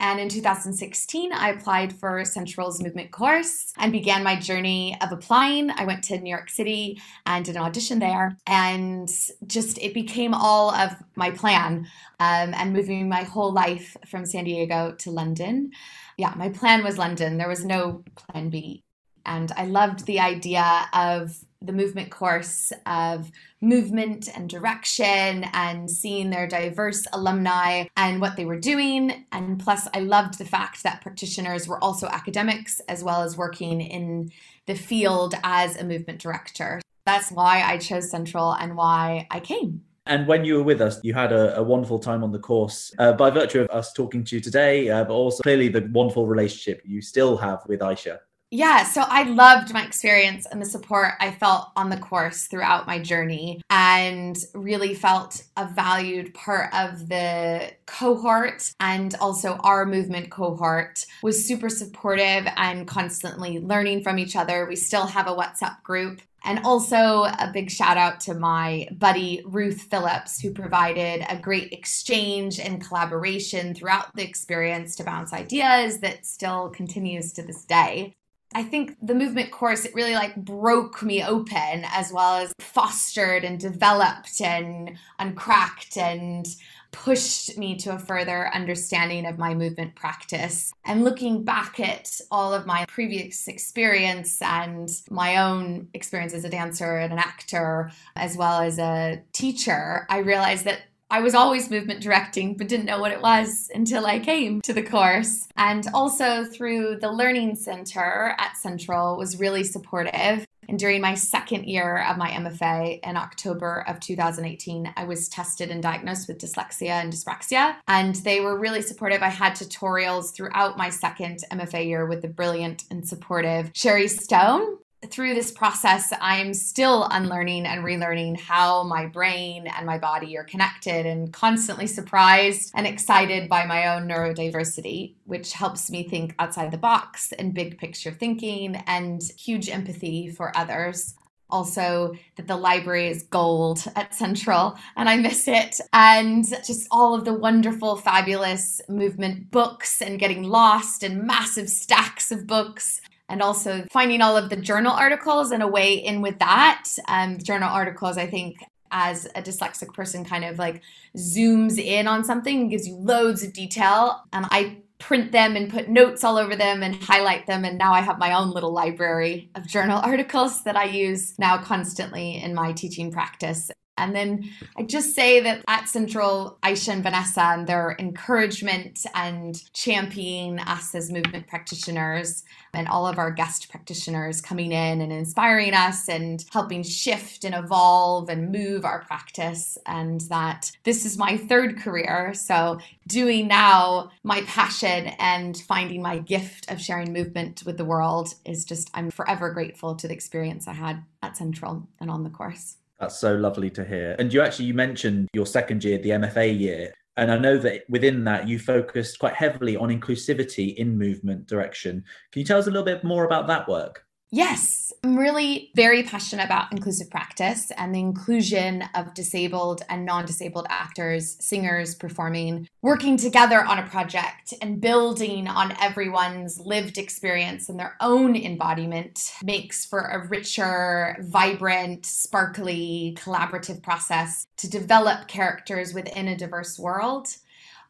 And 0.00 0.20
in 0.20 0.28
2016, 0.28 1.32
I 1.32 1.50
applied 1.50 1.94
for 1.94 2.24
Central's 2.26 2.82
movement 2.82 3.10
course 3.10 3.72
and 3.78 3.90
began 3.90 4.22
my 4.22 4.36
journey 4.36 4.98
of 5.00 5.12
applying. 5.12 5.70
I 5.70 5.84
went 5.86 6.04
to 6.04 6.18
New 6.18 6.28
York 6.28 6.50
City 6.50 7.00
and 7.24 7.42
did 7.42 7.56
an 7.56 7.62
audition 7.62 7.98
there. 7.98 8.36
And 8.46 9.08
just 9.46 9.78
it 9.78 9.94
became 9.94 10.34
all 10.34 10.70
of 10.74 10.92
my 11.14 11.30
plan 11.30 11.86
um, 12.20 12.52
and 12.54 12.74
moving 12.74 13.08
my 13.08 13.22
whole 13.22 13.52
life 13.52 13.96
from 14.06 14.26
San 14.26 14.44
Diego 14.44 14.94
to 14.98 15.10
London. 15.10 15.70
Yeah, 16.18 16.34
my 16.36 16.50
plan 16.50 16.84
was 16.84 16.98
London. 16.98 17.38
There 17.38 17.48
was 17.48 17.64
no 17.64 18.04
plan 18.14 18.50
B. 18.50 18.84
And 19.26 19.52
I 19.56 19.66
loved 19.66 20.06
the 20.06 20.20
idea 20.20 20.88
of 20.92 21.44
the 21.64 21.72
movement 21.72 22.10
course 22.10 22.72
of 22.86 23.30
movement 23.60 24.28
and 24.34 24.48
direction 24.48 25.44
and 25.52 25.90
seeing 25.90 26.30
their 26.30 26.46
diverse 26.46 27.06
alumni 27.12 27.84
and 27.96 28.20
what 28.20 28.36
they 28.36 28.44
were 28.44 28.58
doing. 28.58 29.24
And 29.32 29.60
plus, 29.60 29.88
I 29.94 30.00
loved 30.00 30.38
the 30.38 30.44
fact 30.44 30.82
that 30.82 31.00
practitioners 31.00 31.68
were 31.68 31.82
also 31.82 32.08
academics 32.08 32.80
as 32.88 33.04
well 33.04 33.22
as 33.22 33.36
working 33.36 33.80
in 33.80 34.30
the 34.66 34.74
field 34.74 35.34
as 35.44 35.76
a 35.76 35.84
movement 35.84 36.20
director. 36.20 36.80
That's 37.06 37.30
why 37.30 37.62
I 37.62 37.78
chose 37.78 38.10
Central 38.10 38.52
and 38.52 38.76
why 38.76 39.26
I 39.30 39.40
came. 39.40 39.82
And 40.06 40.26
when 40.26 40.44
you 40.44 40.56
were 40.56 40.62
with 40.64 40.80
us, 40.80 40.98
you 41.04 41.14
had 41.14 41.32
a, 41.32 41.56
a 41.58 41.62
wonderful 41.62 42.00
time 42.00 42.24
on 42.24 42.32
the 42.32 42.38
course 42.38 42.92
uh, 42.98 43.12
by 43.12 43.30
virtue 43.30 43.60
of 43.60 43.70
us 43.70 43.92
talking 43.92 44.24
to 44.24 44.36
you 44.36 44.40
today, 44.40 44.90
uh, 44.90 45.04
but 45.04 45.14
also 45.14 45.42
clearly 45.42 45.68
the 45.68 45.88
wonderful 45.92 46.26
relationship 46.26 46.82
you 46.84 47.00
still 47.00 47.36
have 47.36 47.62
with 47.68 47.80
Aisha 47.80 48.18
yeah, 48.54 48.84
so 48.84 49.00
I 49.00 49.22
loved 49.22 49.72
my 49.72 49.82
experience 49.82 50.44
and 50.44 50.60
the 50.60 50.66
support 50.66 51.14
I 51.20 51.30
felt 51.30 51.68
on 51.74 51.88
the 51.88 51.96
course 51.96 52.48
throughout 52.48 52.86
my 52.86 52.98
journey 52.98 53.62
and 53.70 54.36
really 54.52 54.94
felt 54.94 55.42
a 55.56 55.66
valued 55.66 56.34
part 56.34 56.68
of 56.74 57.08
the 57.08 57.70
cohort 57.86 58.70
and 58.78 59.14
also 59.22 59.54
our 59.64 59.86
movement 59.86 60.30
cohort 60.30 61.06
was 61.22 61.46
super 61.46 61.70
supportive 61.70 62.46
and 62.58 62.86
constantly 62.86 63.58
learning 63.58 64.02
from 64.02 64.18
each 64.18 64.36
other. 64.36 64.66
We 64.66 64.76
still 64.76 65.06
have 65.06 65.28
a 65.28 65.34
WhatsApp 65.34 65.82
group 65.82 66.20
and 66.44 66.60
also 66.62 67.24
a 67.24 67.50
big 67.54 67.70
shout 67.70 67.96
out 67.96 68.20
to 68.20 68.34
my 68.34 68.86
buddy 68.92 69.42
Ruth 69.46 69.86
Phillips, 69.90 70.40
who 70.40 70.52
provided 70.52 71.24
a 71.26 71.38
great 71.38 71.72
exchange 71.72 72.60
and 72.60 72.86
collaboration 72.86 73.74
throughout 73.74 74.14
the 74.14 74.28
experience 74.28 74.94
to 74.96 75.04
bounce 75.04 75.32
ideas 75.32 76.00
that 76.00 76.26
still 76.26 76.68
continues 76.68 77.32
to 77.32 77.42
this 77.42 77.64
day. 77.64 78.14
I 78.54 78.62
think 78.62 78.96
the 79.02 79.14
movement 79.14 79.50
course, 79.50 79.84
it 79.84 79.94
really 79.94 80.14
like 80.14 80.36
broke 80.36 81.02
me 81.02 81.22
open 81.22 81.84
as 81.92 82.12
well 82.12 82.36
as 82.36 82.52
fostered 82.58 83.44
and 83.44 83.58
developed 83.58 84.40
and 84.40 84.96
uncracked 85.18 85.96
and 85.96 86.46
pushed 86.92 87.56
me 87.56 87.74
to 87.74 87.94
a 87.94 87.98
further 87.98 88.50
understanding 88.54 89.26
of 89.26 89.38
my 89.38 89.54
movement 89.54 89.94
practice. 89.94 90.72
And 90.84 91.04
looking 91.04 91.42
back 91.42 91.80
at 91.80 92.20
all 92.30 92.52
of 92.52 92.66
my 92.66 92.84
previous 92.86 93.48
experience 93.48 94.40
and 94.42 94.88
my 95.10 95.38
own 95.38 95.88
experience 95.94 96.34
as 96.34 96.44
a 96.44 96.50
dancer 96.50 96.98
and 96.98 97.12
an 97.12 97.18
actor, 97.18 97.90
as 98.14 98.36
well 98.36 98.60
as 98.60 98.78
a 98.78 99.22
teacher, 99.32 100.06
I 100.10 100.18
realized 100.18 100.66
that 100.66 100.82
I 101.12 101.20
was 101.20 101.34
always 101.34 101.70
movement 101.70 102.00
directing, 102.00 102.56
but 102.56 102.68
didn't 102.68 102.86
know 102.86 102.98
what 102.98 103.12
it 103.12 103.20
was 103.20 103.70
until 103.74 104.06
I 104.06 104.18
came 104.18 104.62
to 104.62 104.72
the 104.72 104.82
course. 104.82 105.46
And 105.58 105.86
also 105.92 106.46
through 106.46 107.00
the 107.02 107.12
Learning 107.12 107.54
Center 107.54 108.34
at 108.38 108.56
Central 108.56 109.18
was 109.18 109.38
really 109.38 109.62
supportive 109.62 110.46
And 110.68 110.78
during 110.78 111.00
my 111.00 111.14
second 111.14 111.64
year 111.64 111.98
of 112.08 112.16
my 112.16 112.30
MFA 112.30 113.00
in 113.02 113.16
October 113.16 113.84
of 113.88 114.00
2018, 114.00 114.94
I 114.96 115.04
was 115.04 115.28
tested 115.28 115.70
and 115.70 115.82
diagnosed 115.82 116.28
with 116.28 116.38
dyslexia 116.38 116.90
and 116.90 117.12
dyspraxia. 117.12 117.76
And 117.88 118.14
they 118.16 118.40
were 118.40 118.58
really 118.58 118.80
supportive. 118.80 119.22
I 119.22 119.28
had 119.28 119.54
tutorials 119.54 120.32
throughout 120.32 120.78
my 120.78 120.88
second 120.88 121.40
MFA 121.50 121.84
year 121.84 122.06
with 122.06 122.22
the 122.22 122.28
brilliant 122.28 122.84
and 122.90 123.06
supportive 123.06 123.72
Sherry 123.74 124.08
Stone 124.08 124.78
through 125.10 125.34
this 125.34 125.50
process, 125.50 126.12
I'm 126.20 126.54
still 126.54 127.08
unlearning 127.10 127.66
and 127.66 127.84
relearning 127.84 128.38
how 128.38 128.84
my 128.84 129.06
brain 129.06 129.66
and 129.66 129.84
my 129.84 129.98
body 129.98 130.36
are 130.38 130.44
connected 130.44 131.06
and 131.06 131.32
constantly 131.32 131.86
surprised 131.86 132.72
and 132.74 132.86
excited 132.86 133.48
by 133.48 133.66
my 133.66 133.94
own 133.94 134.08
neurodiversity, 134.08 135.14
which 135.24 135.52
helps 135.52 135.90
me 135.90 136.08
think 136.08 136.34
outside 136.38 136.70
the 136.70 136.78
box 136.78 137.32
and 137.32 137.54
big 137.54 137.78
picture 137.78 138.12
thinking 138.12 138.76
and 138.86 139.22
huge 139.36 139.68
empathy 139.68 140.28
for 140.28 140.56
others. 140.56 141.14
Also, 141.50 142.14
that 142.36 142.46
the 142.46 142.56
library 142.56 143.08
is 143.08 143.24
gold 143.24 143.84
at 143.94 144.14
Central 144.14 144.78
and 144.96 145.06
I 145.06 145.18
miss 145.18 145.46
it. 145.46 145.80
And 145.92 146.46
just 146.64 146.88
all 146.90 147.14
of 147.14 147.26
the 147.26 147.34
wonderful, 147.34 147.96
fabulous 147.96 148.80
movement 148.88 149.50
books 149.50 150.00
and 150.00 150.18
getting 150.18 150.44
lost 150.44 151.02
and 151.02 151.24
massive 151.24 151.68
stacks 151.68 152.32
of 152.32 152.46
books 152.46 153.02
and 153.32 153.40
also 153.40 153.86
finding 153.90 154.20
all 154.20 154.36
of 154.36 154.50
the 154.50 154.56
journal 154.56 154.92
articles 154.92 155.52
and 155.52 155.62
a 155.62 155.66
way 155.66 155.94
in 155.94 156.20
with 156.20 156.38
that. 156.38 156.84
Um, 157.08 157.38
journal 157.38 157.70
articles, 157.70 158.18
I 158.18 158.26
think, 158.26 158.58
as 158.90 159.24
a 159.34 159.40
dyslexic 159.40 159.94
person, 159.94 160.22
kind 160.22 160.44
of 160.44 160.58
like 160.58 160.82
zooms 161.16 161.78
in 161.78 162.06
on 162.06 162.24
something 162.24 162.60
and 162.60 162.70
gives 162.70 162.86
you 162.86 162.94
loads 162.94 163.42
of 163.42 163.54
detail. 163.54 164.22
And 164.34 164.44
I 164.50 164.82
print 164.98 165.32
them 165.32 165.56
and 165.56 165.70
put 165.70 165.88
notes 165.88 166.22
all 166.24 166.36
over 166.36 166.54
them 166.54 166.82
and 166.82 166.94
highlight 166.94 167.46
them. 167.46 167.64
And 167.64 167.78
now 167.78 167.94
I 167.94 168.00
have 168.00 168.18
my 168.18 168.34
own 168.34 168.50
little 168.50 168.72
library 168.72 169.50
of 169.54 169.66
journal 169.66 169.98
articles 170.04 170.62
that 170.64 170.76
I 170.76 170.84
use 170.84 171.38
now 171.38 171.56
constantly 171.56 172.36
in 172.36 172.54
my 172.54 172.72
teaching 172.72 173.10
practice. 173.10 173.70
And 173.98 174.14
then 174.14 174.50
I 174.76 174.84
just 174.84 175.14
say 175.14 175.40
that 175.40 175.64
at 175.68 175.88
Central, 175.88 176.58
Aisha 176.62 176.92
and 176.92 177.02
Vanessa 177.02 177.42
and 177.42 177.66
their 177.66 177.94
encouragement 177.98 179.04
and 179.14 179.62
championing 179.74 180.58
us 180.60 180.94
as 180.94 181.10
movement 181.10 181.46
practitioners 181.46 182.42
and 182.72 182.88
all 182.88 183.06
of 183.06 183.18
our 183.18 183.30
guest 183.30 183.68
practitioners 183.70 184.40
coming 184.40 184.72
in 184.72 185.02
and 185.02 185.12
inspiring 185.12 185.74
us 185.74 186.08
and 186.08 186.44
helping 186.50 186.82
shift 186.82 187.44
and 187.44 187.54
evolve 187.54 188.30
and 188.30 188.50
move 188.50 188.86
our 188.86 189.04
practice. 189.04 189.76
And 189.86 190.22
that 190.22 190.72
this 190.84 191.04
is 191.04 191.18
my 191.18 191.36
third 191.36 191.78
career. 191.78 192.32
So 192.32 192.78
doing 193.06 193.46
now 193.46 194.10
my 194.24 194.40
passion 194.42 195.08
and 195.18 195.56
finding 195.56 196.00
my 196.00 196.18
gift 196.18 196.70
of 196.70 196.80
sharing 196.80 197.12
movement 197.12 197.62
with 197.66 197.76
the 197.76 197.84
world 197.84 198.34
is 198.46 198.64
just, 198.64 198.90
I'm 198.94 199.10
forever 199.10 199.50
grateful 199.50 199.94
to 199.96 200.08
the 200.08 200.14
experience 200.14 200.66
I 200.66 200.72
had 200.72 201.04
at 201.22 201.36
Central 201.36 201.86
and 202.00 202.10
on 202.10 202.24
the 202.24 202.30
course. 202.30 202.76
That's 203.00 203.18
so 203.18 203.34
lovely 203.34 203.70
to 203.70 203.84
hear. 203.84 204.14
And 204.18 204.32
you 204.32 204.42
actually 204.42 204.66
you 204.66 204.74
mentioned 204.74 205.28
your 205.32 205.46
second 205.46 205.82
year, 205.82 205.98
the 205.98 206.10
MFA 206.10 206.58
year. 206.58 206.92
And 207.16 207.30
I 207.30 207.36
know 207.36 207.58
that 207.58 207.82
within 207.88 208.24
that 208.24 208.48
you 208.48 208.58
focused 208.58 209.18
quite 209.18 209.34
heavily 209.34 209.76
on 209.76 209.88
inclusivity 209.90 210.74
in 210.76 210.96
movement 210.96 211.46
direction. 211.46 212.04
Can 212.30 212.40
you 212.40 212.46
tell 212.46 212.58
us 212.58 212.66
a 212.66 212.70
little 212.70 212.84
bit 212.84 213.04
more 213.04 213.24
about 213.24 213.48
that 213.48 213.68
work? 213.68 214.06
Yes, 214.34 214.94
I'm 215.04 215.18
really 215.18 215.70
very 215.76 216.04
passionate 216.04 216.46
about 216.46 216.72
inclusive 216.72 217.10
practice 217.10 217.70
and 217.76 217.94
the 217.94 218.00
inclusion 218.00 218.82
of 218.94 219.12
disabled 219.12 219.82
and 219.90 220.06
non 220.06 220.24
disabled 220.24 220.64
actors, 220.70 221.36
singers 221.38 221.94
performing, 221.94 222.66
working 222.80 223.18
together 223.18 223.62
on 223.62 223.78
a 223.78 223.86
project 223.86 224.54
and 224.62 224.80
building 224.80 225.48
on 225.48 225.76
everyone's 225.78 226.58
lived 226.58 226.96
experience 226.96 227.68
and 227.68 227.78
their 227.78 227.94
own 228.00 228.34
embodiment 228.34 229.34
makes 229.44 229.84
for 229.84 230.00
a 230.00 230.26
richer, 230.26 231.18
vibrant, 231.20 232.06
sparkly, 232.06 233.14
collaborative 233.20 233.82
process 233.82 234.46
to 234.56 234.70
develop 234.70 235.28
characters 235.28 235.92
within 235.92 236.28
a 236.28 236.36
diverse 236.38 236.78
world. 236.78 237.28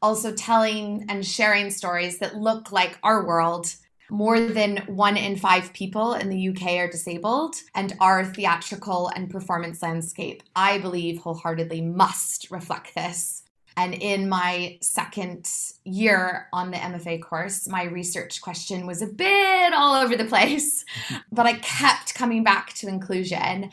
Also, 0.03 0.35
telling 0.35 1.07
and 1.09 1.25
sharing 1.25 1.71
stories 1.71 2.19
that 2.19 2.35
look 2.35 2.73
like 2.73 2.99
our 3.05 3.25
world 3.25 3.77
more 4.13 4.39
than 4.39 4.77
one 4.87 5.17
in 5.17 5.37
five 5.37 5.73
people 5.73 6.13
in 6.13 6.29
the 6.29 6.51
UK 6.51 6.73
are 6.73 6.89
disabled, 6.89 7.57
and 7.75 7.95
our 7.99 8.27
theatrical 8.27 9.09
and 9.09 9.31
performance 9.31 9.83
landscape, 9.83 10.43
I 10.55 10.79
believe, 10.79 11.19
wholeheartedly 11.19 11.81
must 11.81 12.51
reflect 12.51 12.95
this. 12.95 13.43
And 13.75 13.95
in 13.95 14.29
my 14.29 14.77
second 14.83 15.49
year 15.85 16.49
on 16.53 16.71
the 16.71 16.77
MFA 16.77 17.23
course, 17.23 17.67
my 17.67 17.85
research 17.85 18.43
question 18.43 18.87
was 18.87 19.01
a 19.01 19.07
bit 19.07 19.73
all 19.73 19.95
over 19.95 20.15
the 20.15 20.27
place, 20.27 20.85
but 21.33 21.47
I 21.47 21.55
kept 21.55 22.15
coming 22.15 22.45
back 22.45 22.75
to 22.75 22.89
inclusion. 22.89 23.71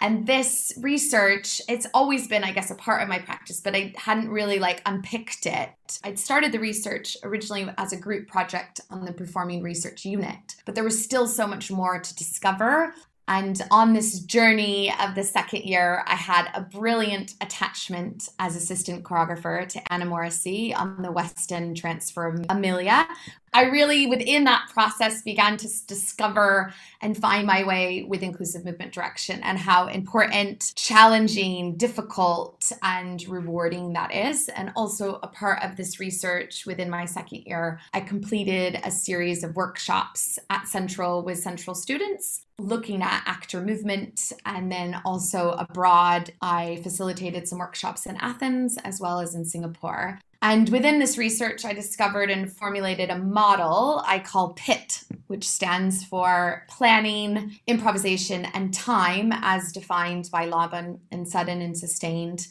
And 0.00 0.26
this 0.26 0.72
research, 0.78 1.60
it's 1.68 1.86
always 1.92 2.26
been, 2.26 2.42
I 2.42 2.52
guess, 2.52 2.70
a 2.70 2.74
part 2.74 3.02
of 3.02 3.08
my 3.08 3.18
practice, 3.18 3.60
but 3.60 3.76
I 3.76 3.92
hadn't 3.96 4.30
really 4.30 4.58
like 4.58 4.80
unpicked 4.86 5.44
it. 5.44 5.70
I'd 6.02 6.18
started 6.18 6.52
the 6.52 6.58
research 6.58 7.16
originally 7.22 7.68
as 7.76 7.92
a 7.92 7.96
group 7.98 8.26
project 8.26 8.80
on 8.90 9.04
the 9.04 9.12
performing 9.12 9.62
research 9.62 10.04
unit, 10.04 10.56
but 10.64 10.74
there 10.74 10.84
was 10.84 11.02
still 11.02 11.26
so 11.26 11.46
much 11.46 11.70
more 11.70 12.00
to 12.00 12.14
discover. 12.14 12.94
And 13.30 13.62
on 13.70 13.92
this 13.92 14.18
journey 14.18 14.92
of 15.00 15.14
the 15.14 15.22
second 15.22 15.62
year, 15.62 16.02
I 16.08 16.16
had 16.16 16.50
a 16.52 16.62
brilliant 16.62 17.34
attachment 17.40 18.28
as 18.40 18.56
assistant 18.56 19.04
choreographer 19.04 19.68
to 19.68 19.92
Anna 19.92 20.04
Morrissey 20.04 20.74
on 20.74 21.00
the 21.00 21.12
West 21.12 21.52
End 21.52 21.76
transfer 21.76 22.26
of 22.26 22.44
Amelia, 22.48 23.06
I 23.52 23.64
really, 23.64 24.06
within 24.06 24.44
that 24.44 24.68
process, 24.72 25.22
began 25.22 25.56
to 25.56 25.68
discover 25.86 26.72
and 27.00 27.16
find 27.16 27.46
my 27.46 27.64
way 27.64 28.04
with 28.06 28.22
inclusive 28.22 28.64
movement 28.64 28.92
direction 28.92 29.40
and 29.42 29.58
how 29.58 29.88
important, 29.88 30.72
challenging, 30.76 31.76
difficult, 31.76 32.70
and 32.82 33.26
rewarding 33.28 33.92
that 33.94 34.14
is. 34.14 34.48
And 34.50 34.72
also, 34.76 35.18
a 35.22 35.26
part 35.26 35.64
of 35.64 35.76
this 35.76 35.98
research 35.98 36.64
within 36.64 36.88
my 36.88 37.06
second 37.06 37.42
year, 37.44 37.80
I 37.92 38.00
completed 38.00 38.80
a 38.84 38.90
series 38.90 39.42
of 39.42 39.56
workshops 39.56 40.38
at 40.48 40.68
Central 40.68 41.22
with 41.22 41.38
Central 41.40 41.74
students 41.74 42.46
looking 42.60 43.02
at 43.02 43.22
actor 43.26 43.60
movement. 43.60 44.32
And 44.46 44.70
then 44.70 45.00
also 45.04 45.52
abroad, 45.52 46.32
I 46.40 46.80
facilitated 46.82 47.48
some 47.48 47.58
workshops 47.58 48.06
in 48.06 48.16
Athens 48.16 48.78
as 48.84 49.00
well 49.00 49.20
as 49.20 49.34
in 49.34 49.44
Singapore. 49.44 50.20
And 50.42 50.70
within 50.70 50.98
this 50.98 51.18
research, 51.18 51.66
I 51.66 51.74
discovered 51.74 52.30
and 52.30 52.50
formulated 52.50 53.10
a 53.10 53.18
model 53.18 54.02
I 54.06 54.20
call 54.20 54.54
PIT, 54.54 55.04
which 55.26 55.46
stands 55.46 56.02
for 56.02 56.64
Planning, 56.68 57.58
Improvisation, 57.66 58.46
and 58.46 58.72
Time 58.72 59.32
as 59.32 59.70
defined 59.70 60.30
by 60.32 60.46
Laban 60.46 61.00
and 61.10 61.28
sudden 61.28 61.60
and 61.60 61.76
Sustained. 61.76 62.46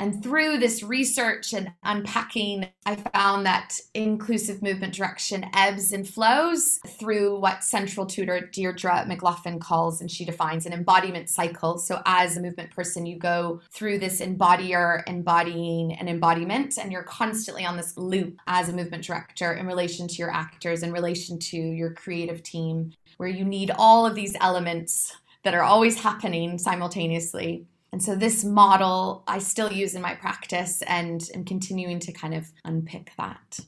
And 0.00 0.22
through 0.22 0.56
this 0.56 0.82
research 0.82 1.52
and 1.52 1.72
unpacking, 1.82 2.66
I 2.86 2.96
found 2.96 3.44
that 3.44 3.78
inclusive 3.92 4.62
movement 4.62 4.94
direction 4.94 5.44
ebbs 5.54 5.92
and 5.92 6.08
flows 6.08 6.80
through 6.98 7.38
what 7.38 7.62
central 7.62 8.06
tutor 8.06 8.48
Deirdre 8.50 9.04
McLaughlin 9.06 9.60
calls, 9.60 10.00
and 10.00 10.10
she 10.10 10.24
defines 10.24 10.64
an 10.64 10.72
embodiment 10.72 11.28
cycle. 11.28 11.76
So, 11.76 12.00
as 12.06 12.38
a 12.38 12.40
movement 12.40 12.70
person, 12.70 13.04
you 13.04 13.18
go 13.18 13.60
through 13.70 13.98
this 13.98 14.22
embodier, 14.22 15.02
embodying, 15.06 15.92
and 15.92 16.08
embodiment, 16.08 16.78
and 16.78 16.90
you're 16.90 17.02
constantly 17.02 17.66
on 17.66 17.76
this 17.76 17.98
loop 17.98 18.40
as 18.46 18.70
a 18.70 18.72
movement 18.72 19.04
director 19.04 19.52
in 19.52 19.66
relation 19.66 20.08
to 20.08 20.14
your 20.14 20.30
actors, 20.30 20.82
in 20.82 20.92
relation 20.92 21.38
to 21.38 21.58
your 21.58 21.92
creative 21.92 22.42
team, 22.42 22.94
where 23.18 23.28
you 23.28 23.44
need 23.44 23.70
all 23.76 24.06
of 24.06 24.14
these 24.14 24.34
elements 24.40 25.14
that 25.42 25.54
are 25.54 25.62
always 25.62 26.00
happening 26.00 26.56
simultaneously 26.56 27.66
and 27.92 28.02
so 28.02 28.14
this 28.14 28.44
model 28.44 29.24
I 29.26 29.38
still 29.38 29.72
use 29.72 29.94
in 29.94 30.02
my 30.02 30.14
practice 30.14 30.82
and 30.82 31.22
am 31.34 31.44
continuing 31.44 31.98
to 32.00 32.12
kind 32.12 32.34
of 32.34 32.50
unpick 32.64 33.12
that. 33.16 33.60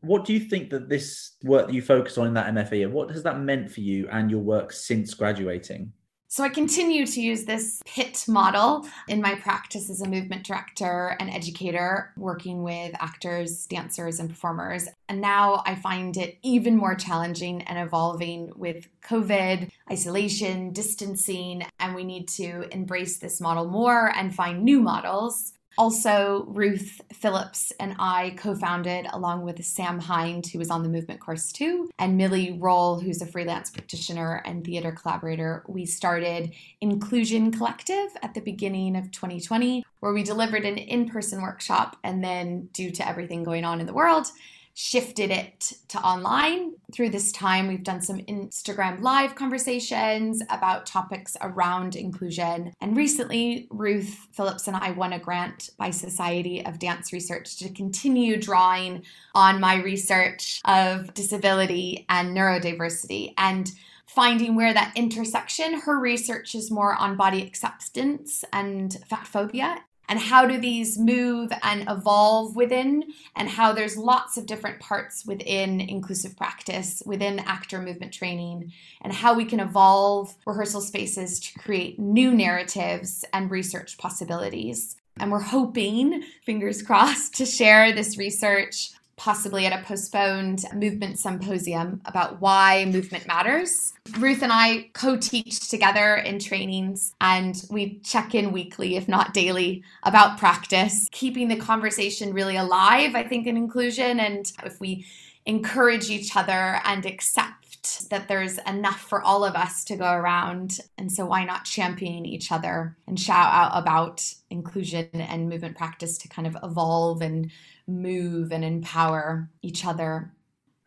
What 0.00 0.24
do 0.24 0.32
you 0.32 0.40
think 0.40 0.70
that 0.70 0.88
this 0.88 1.36
work 1.44 1.68
that 1.68 1.74
you 1.74 1.82
focus 1.82 2.18
on 2.18 2.26
in 2.26 2.34
that 2.34 2.52
MFA, 2.52 2.84
and 2.84 2.92
what 2.92 3.10
has 3.10 3.22
that 3.22 3.38
meant 3.38 3.70
for 3.70 3.80
you 3.80 4.08
and 4.10 4.30
your 4.30 4.40
work 4.40 4.72
since 4.72 5.14
graduating? 5.14 5.92
So 6.32 6.42
I 6.42 6.48
continue 6.48 7.04
to 7.04 7.20
use 7.20 7.44
this 7.44 7.82
PIT 7.84 8.24
model 8.26 8.88
in 9.06 9.20
my 9.20 9.34
practice 9.34 9.90
as 9.90 10.00
a 10.00 10.08
movement 10.08 10.46
director 10.46 11.14
and 11.20 11.28
educator, 11.28 12.10
working 12.16 12.62
with 12.62 12.94
actors, 12.98 13.66
dancers, 13.66 14.18
and 14.18 14.30
performers. 14.30 14.88
And 15.10 15.20
now 15.20 15.62
I 15.66 15.74
find 15.74 16.16
it 16.16 16.38
even 16.42 16.74
more 16.74 16.94
challenging 16.94 17.60
and 17.64 17.78
evolving 17.78 18.50
with 18.56 18.88
COVID, 19.02 19.68
isolation, 19.90 20.72
distancing, 20.72 21.66
and 21.78 21.94
we 21.94 22.02
need 22.02 22.28
to 22.28 22.66
embrace 22.72 23.18
this 23.18 23.38
model 23.38 23.66
more 23.66 24.10
and 24.16 24.34
find 24.34 24.64
new 24.64 24.80
models 24.80 25.52
also, 25.78 26.44
Ruth 26.48 27.00
Phillips 27.12 27.72
and 27.80 27.96
I 27.98 28.34
co 28.36 28.54
founded, 28.54 29.06
along 29.12 29.42
with 29.42 29.64
Sam 29.64 29.98
Hind, 29.98 30.46
who 30.46 30.58
was 30.58 30.70
on 30.70 30.82
the 30.82 30.88
movement 30.88 31.20
course 31.20 31.50
too, 31.50 31.90
and 31.98 32.16
Millie 32.16 32.58
Roll, 32.60 33.00
who's 33.00 33.22
a 33.22 33.26
freelance 33.26 33.70
practitioner 33.70 34.42
and 34.44 34.64
theater 34.64 34.92
collaborator. 34.92 35.64
We 35.66 35.86
started 35.86 36.52
Inclusion 36.80 37.52
Collective 37.52 38.10
at 38.22 38.34
the 38.34 38.40
beginning 38.40 38.96
of 38.96 39.10
2020, 39.12 39.84
where 40.00 40.12
we 40.12 40.22
delivered 40.22 40.64
an 40.64 40.76
in 40.76 41.08
person 41.08 41.40
workshop. 41.40 41.96
And 42.04 42.22
then, 42.22 42.68
due 42.72 42.90
to 42.90 43.08
everything 43.08 43.42
going 43.42 43.64
on 43.64 43.80
in 43.80 43.86
the 43.86 43.94
world, 43.94 44.26
shifted 44.74 45.30
it 45.30 45.72
to 45.88 45.98
online. 45.98 46.72
Through 46.92 47.10
this 47.10 47.32
time, 47.32 47.68
we've 47.68 47.82
done 47.82 48.00
some 48.00 48.18
Instagram 48.20 49.00
live 49.00 49.34
conversations 49.34 50.42
about 50.48 50.86
topics 50.86 51.36
around 51.40 51.96
inclusion. 51.96 52.72
And 52.80 52.96
recently, 52.96 53.66
Ruth 53.70 54.28
Phillips 54.32 54.68
and 54.68 54.76
I 54.76 54.92
won 54.92 55.12
a 55.12 55.18
grant 55.18 55.70
by 55.76 55.90
Society 55.90 56.64
of 56.64 56.78
Dance 56.78 57.12
Research 57.12 57.56
to 57.58 57.68
continue 57.68 58.40
drawing 58.40 59.02
on 59.34 59.60
my 59.60 59.76
research 59.76 60.60
of 60.64 61.12
disability 61.14 62.06
and 62.08 62.36
neurodiversity. 62.36 63.34
And 63.36 63.70
finding 64.06 64.54
where 64.54 64.74
that 64.74 64.92
intersection, 64.94 65.80
her 65.80 65.98
research 65.98 66.54
is 66.54 66.70
more 66.70 66.94
on 66.94 67.16
body 67.16 67.42
acceptance 67.42 68.44
and 68.52 68.96
fat 69.08 69.26
phobia 69.26 69.82
and 70.08 70.18
how 70.18 70.46
do 70.46 70.58
these 70.58 70.98
move 70.98 71.52
and 71.62 71.84
evolve 71.88 72.56
within 72.56 73.04
and 73.36 73.48
how 73.48 73.72
there's 73.72 73.96
lots 73.96 74.36
of 74.36 74.46
different 74.46 74.80
parts 74.80 75.24
within 75.24 75.80
inclusive 75.80 76.36
practice 76.36 77.02
within 77.06 77.38
actor 77.40 77.80
movement 77.80 78.12
training 78.12 78.72
and 79.00 79.12
how 79.12 79.34
we 79.34 79.44
can 79.44 79.60
evolve 79.60 80.34
rehearsal 80.46 80.80
spaces 80.80 81.40
to 81.40 81.58
create 81.58 81.98
new 81.98 82.32
narratives 82.32 83.24
and 83.32 83.50
research 83.50 83.98
possibilities. 83.98 84.96
And 85.18 85.30
we're 85.30 85.40
hoping 85.40 86.22
fingers 86.44 86.82
crossed 86.86 87.34
to 87.36 87.46
share 87.46 87.92
this 87.92 88.18
research 88.18 88.90
possibly 89.22 89.66
at 89.66 89.72
a 89.72 89.84
postponed 89.84 90.64
movement 90.74 91.16
symposium 91.16 92.00
about 92.06 92.40
why 92.40 92.84
movement 92.86 93.24
matters. 93.24 93.92
Ruth 94.18 94.42
and 94.42 94.52
I 94.52 94.90
co 94.94 95.16
teach 95.16 95.68
together 95.68 96.16
in 96.16 96.40
trainings, 96.40 97.14
and 97.20 97.62
we 97.70 98.00
check 98.00 98.34
in 98.34 98.50
weekly, 98.50 98.96
if 98.96 99.06
not 99.06 99.32
daily, 99.32 99.84
about 100.02 100.38
practice, 100.38 101.08
keeping 101.12 101.46
the 101.46 101.54
conversation 101.54 102.34
really 102.34 102.56
alive, 102.56 103.14
I 103.14 103.22
think, 103.22 103.46
in 103.46 103.56
inclusion. 103.56 104.18
And 104.18 104.50
if 104.64 104.80
we 104.80 105.06
encourage 105.46 106.10
each 106.10 106.36
other 106.36 106.80
and 106.84 107.06
accept 107.06 108.10
that 108.10 108.26
there's 108.26 108.58
enough 108.58 109.00
for 109.00 109.22
all 109.22 109.44
of 109.44 109.54
us 109.54 109.84
to 109.84 109.96
go 109.96 110.12
around. 110.12 110.80
And 110.98 111.12
so, 111.12 111.26
why 111.26 111.44
not 111.44 111.64
champion 111.64 112.26
each 112.26 112.50
other 112.50 112.96
and 113.06 113.18
shout 113.18 113.52
out 113.52 113.70
about 113.74 114.34
inclusion 114.50 115.08
and 115.12 115.48
movement 115.48 115.76
practice 115.76 116.18
to 116.18 116.28
kind 116.28 116.48
of 116.48 116.56
evolve 116.62 117.22
and 117.22 117.52
move 117.86 118.52
and 118.52 118.64
empower 118.64 119.50
each 119.62 119.84
other 119.84 120.32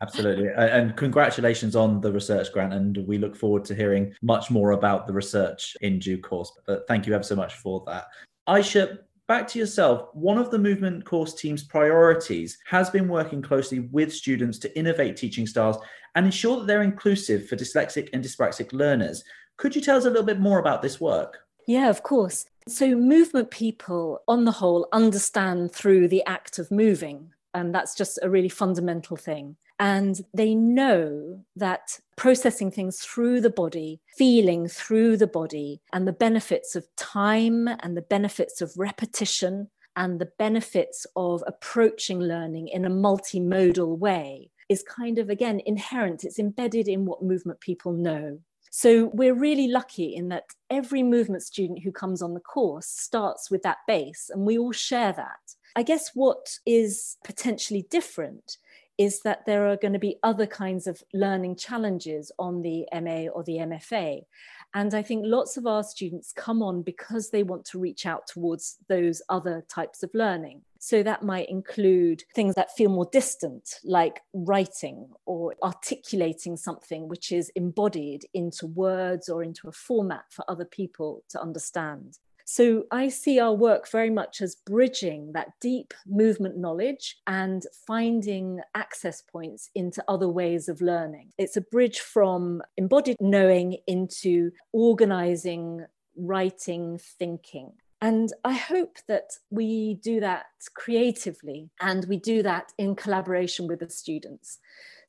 Absolutely. 0.02 0.48
And 0.56 0.94
congratulations 0.96 1.74
on 1.74 2.00
the 2.00 2.12
research 2.12 2.52
grant. 2.52 2.74
And 2.74 2.98
we 3.06 3.18
look 3.18 3.34
forward 3.34 3.64
to 3.66 3.74
hearing 3.74 4.14
much 4.20 4.50
more 4.50 4.72
about 4.72 5.06
the 5.06 5.12
research 5.12 5.76
in 5.80 5.98
due 5.98 6.18
course. 6.18 6.52
But 6.66 6.86
thank 6.86 7.06
you 7.06 7.14
ever 7.14 7.22
so 7.22 7.36
much 7.36 7.54
for 7.54 7.82
that. 7.86 8.06
Aisha, 8.46 8.98
back 9.26 9.48
to 9.48 9.58
yourself. 9.58 10.14
One 10.14 10.38
of 10.38 10.50
the 10.50 10.58
movement 10.58 11.04
course 11.04 11.34
team's 11.34 11.64
priorities 11.64 12.58
has 12.66 12.90
been 12.90 13.08
working 13.08 13.40
closely 13.40 13.80
with 13.80 14.12
students 14.12 14.58
to 14.58 14.78
innovate 14.78 15.16
teaching 15.16 15.46
styles 15.46 15.78
and 16.14 16.26
ensure 16.26 16.58
that 16.58 16.66
they're 16.66 16.82
inclusive 16.82 17.48
for 17.48 17.56
dyslexic 17.56 18.10
and 18.12 18.22
dyspraxic 18.22 18.72
learners. 18.72 19.24
Could 19.56 19.74
you 19.74 19.80
tell 19.80 19.96
us 19.96 20.04
a 20.04 20.10
little 20.10 20.26
bit 20.26 20.40
more 20.40 20.58
about 20.58 20.82
this 20.82 21.00
work? 21.00 21.38
Yeah, 21.66 21.88
of 21.88 22.02
course. 22.02 22.44
So, 22.68 22.96
movement 22.96 23.50
people, 23.52 24.22
on 24.26 24.44
the 24.44 24.52
whole, 24.52 24.88
understand 24.92 25.72
through 25.72 26.08
the 26.08 26.24
act 26.26 26.58
of 26.58 26.70
moving. 26.70 27.32
And 27.54 27.74
that's 27.74 27.94
just 27.94 28.18
a 28.22 28.28
really 28.28 28.48
fundamental 28.48 29.16
thing. 29.16 29.56
And 29.78 30.20
they 30.34 30.54
know 30.54 31.44
that 31.54 32.00
processing 32.16 32.70
things 32.70 33.00
through 33.00 33.40
the 33.40 33.50
body, 33.50 34.00
feeling 34.16 34.68
through 34.68 35.16
the 35.16 35.26
body, 35.26 35.80
and 35.92 36.08
the 36.08 36.12
benefits 36.12 36.74
of 36.74 36.86
time 36.96 37.68
and 37.80 37.96
the 37.96 38.02
benefits 38.02 38.60
of 38.60 38.72
repetition 38.76 39.68
and 39.94 40.20
the 40.20 40.30
benefits 40.38 41.06
of 41.14 41.44
approaching 41.46 42.20
learning 42.20 42.68
in 42.68 42.84
a 42.84 42.90
multimodal 42.90 43.96
way 43.96 44.50
is 44.68 44.82
kind 44.82 45.18
of, 45.18 45.30
again, 45.30 45.60
inherent. 45.64 46.24
It's 46.24 46.38
embedded 46.38 46.88
in 46.88 47.04
what 47.04 47.22
movement 47.22 47.60
people 47.60 47.92
know. 47.92 48.40
So 48.78 49.06
we're 49.14 49.32
really 49.32 49.68
lucky 49.68 50.14
in 50.14 50.28
that 50.28 50.44
every 50.68 51.02
movement 51.02 51.42
student 51.42 51.82
who 51.82 51.90
comes 51.90 52.20
on 52.20 52.34
the 52.34 52.40
course 52.40 52.86
starts 52.86 53.50
with 53.50 53.62
that 53.62 53.78
base, 53.88 54.28
and 54.30 54.44
we 54.44 54.58
all 54.58 54.70
share 54.70 55.14
that. 55.14 55.54
I 55.74 55.82
guess 55.82 56.10
what 56.12 56.58
is 56.66 57.16
potentially 57.24 57.86
different 57.88 58.58
is 58.98 59.22
that 59.22 59.46
there 59.46 59.66
are 59.66 59.78
going 59.78 59.94
to 59.94 59.98
be 59.98 60.18
other 60.22 60.46
kinds 60.46 60.86
of 60.86 61.02
learning 61.14 61.56
challenges 61.56 62.30
on 62.38 62.60
the 62.60 62.84
MA 62.92 63.28
or 63.32 63.42
the 63.44 63.56
MFA. 63.60 64.26
And 64.74 64.92
I 64.92 65.00
think 65.00 65.22
lots 65.24 65.56
of 65.56 65.66
our 65.66 65.82
students 65.82 66.30
come 66.32 66.62
on 66.62 66.82
because 66.82 67.30
they 67.30 67.44
want 67.44 67.64
to 67.66 67.78
reach 67.78 68.04
out 68.04 68.26
towards 68.26 68.76
those 68.90 69.22
other 69.30 69.64
types 69.70 70.02
of 70.02 70.10
learning. 70.12 70.60
So 70.78 71.02
that 71.02 71.22
might 71.22 71.48
include 71.48 72.24
things 72.34 72.54
that 72.54 72.74
feel 72.76 72.90
more 72.90 73.08
distant, 73.12 73.80
like 73.84 74.20
writing 74.32 75.08
or 75.24 75.54
articulating 75.62 76.56
something 76.56 77.08
which 77.08 77.32
is 77.32 77.50
embodied 77.50 78.26
into 78.34 78.66
words 78.66 79.28
or 79.28 79.42
into 79.42 79.68
a 79.68 79.72
format 79.72 80.24
for 80.30 80.44
other 80.48 80.64
people 80.64 81.22
to 81.30 81.40
understand. 81.40 82.18
So 82.48 82.84
I 82.92 83.08
see 83.08 83.40
our 83.40 83.52
work 83.52 83.90
very 83.90 84.08
much 84.08 84.40
as 84.40 84.54
bridging 84.54 85.32
that 85.32 85.48
deep 85.60 85.92
movement 86.06 86.56
knowledge 86.56 87.16
and 87.26 87.64
finding 87.88 88.60
access 88.76 89.20
points 89.20 89.68
into 89.74 90.04
other 90.06 90.28
ways 90.28 90.68
of 90.68 90.80
learning. 90.80 91.32
It's 91.38 91.56
a 91.56 91.60
bridge 91.60 91.98
from 91.98 92.62
embodied 92.76 93.16
knowing 93.18 93.78
into 93.88 94.52
organizing, 94.72 95.86
writing, 96.16 97.00
thinking. 97.18 97.72
And 98.00 98.32
I 98.44 98.52
hope 98.52 98.98
that 99.08 99.32
we 99.50 99.94
do 100.02 100.20
that 100.20 100.46
creatively 100.74 101.70
and 101.80 102.04
we 102.06 102.18
do 102.18 102.42
that 102.42 102.72
in 102.76 102.94
collaboration 102.94 103.66
with 103.66 103.80
the 103.80 103.88
students. 103.88 104.58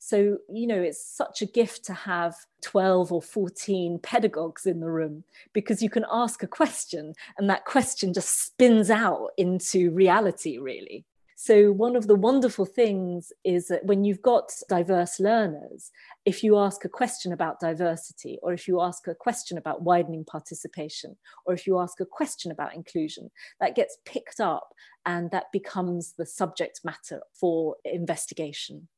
So, 0.00 0.38
you 0.48 0.66
know, 0.66 0.80
it's 0.80 1.04
such 1.04 1.42
a 1.42 1.46
gift 1.46 1.84
to 1.86 1.92
have 1.92 2.34
12 2.62 3.12
or 3.12 3.20
14 3.20 3.98
pedagogues 4.02 4.64
in 4.64 4.80
the 4.80 4.90
room 4.90 5.24
because 5.52 5.82
you 5.82 5.90
can 5.90 6.06
ask 6.10 6.42
a 6.42 6.46
question 6.46 7.14
and 7.36 7.50
that 7.50 7.64
question 7.64 8.14
just 8.14 8.46
spins 8.46 8.90
out 8.90 9.30
into 9.36 9.90
reality, 9.90 10.58
really. 10.58 11.04
So, 11.40 11.70
one 11.70 11.94
of 11.94 12.08
the 12.08 12.16
wonderful 12.16 12.66
things 12.66 13.32
is 13.44 13.68
that 13.68 13.84
when 13.84 14.02
you've 14.02 14.22
got 14.22 14.50
diverse 14.68 15.20
learners, 15.20 15.92
if 16.24 16.42
you 16.42 16.58
ask 16.58 16.84
a 16.84 16.88
question 16.88 17.32
about 17.32 17.60
diversity, 17.60 18.40
or 18.42 18.52
if 18.52 18.66
you 18.66 18.80
ask 18.80 19.06
a 19.06 19.14
question 19.14 19.56
about 19.56 19.82
widening 19.82 20.24
participation, 20.24 21.16
or 21.46 21.54
if 21.54 21.64
you 21.64 21.78
ask 21.78 22.00
a 22.00 22.04
question 22.04 22.50
about 22.50 22.74
inclusion, 22.74 23.30
that 23.60 23.76
gets 23.76 23.98
picked 24.04 24.40
up 24.40 24.74
and 25.06 25.30
that 25.30 25.52
becomes 25.52 26.14
the 26.18 26.26
subject 26.26 26.80
matter 26.82 27.20
for 27.32 27.76
investigation. 27.84 28.88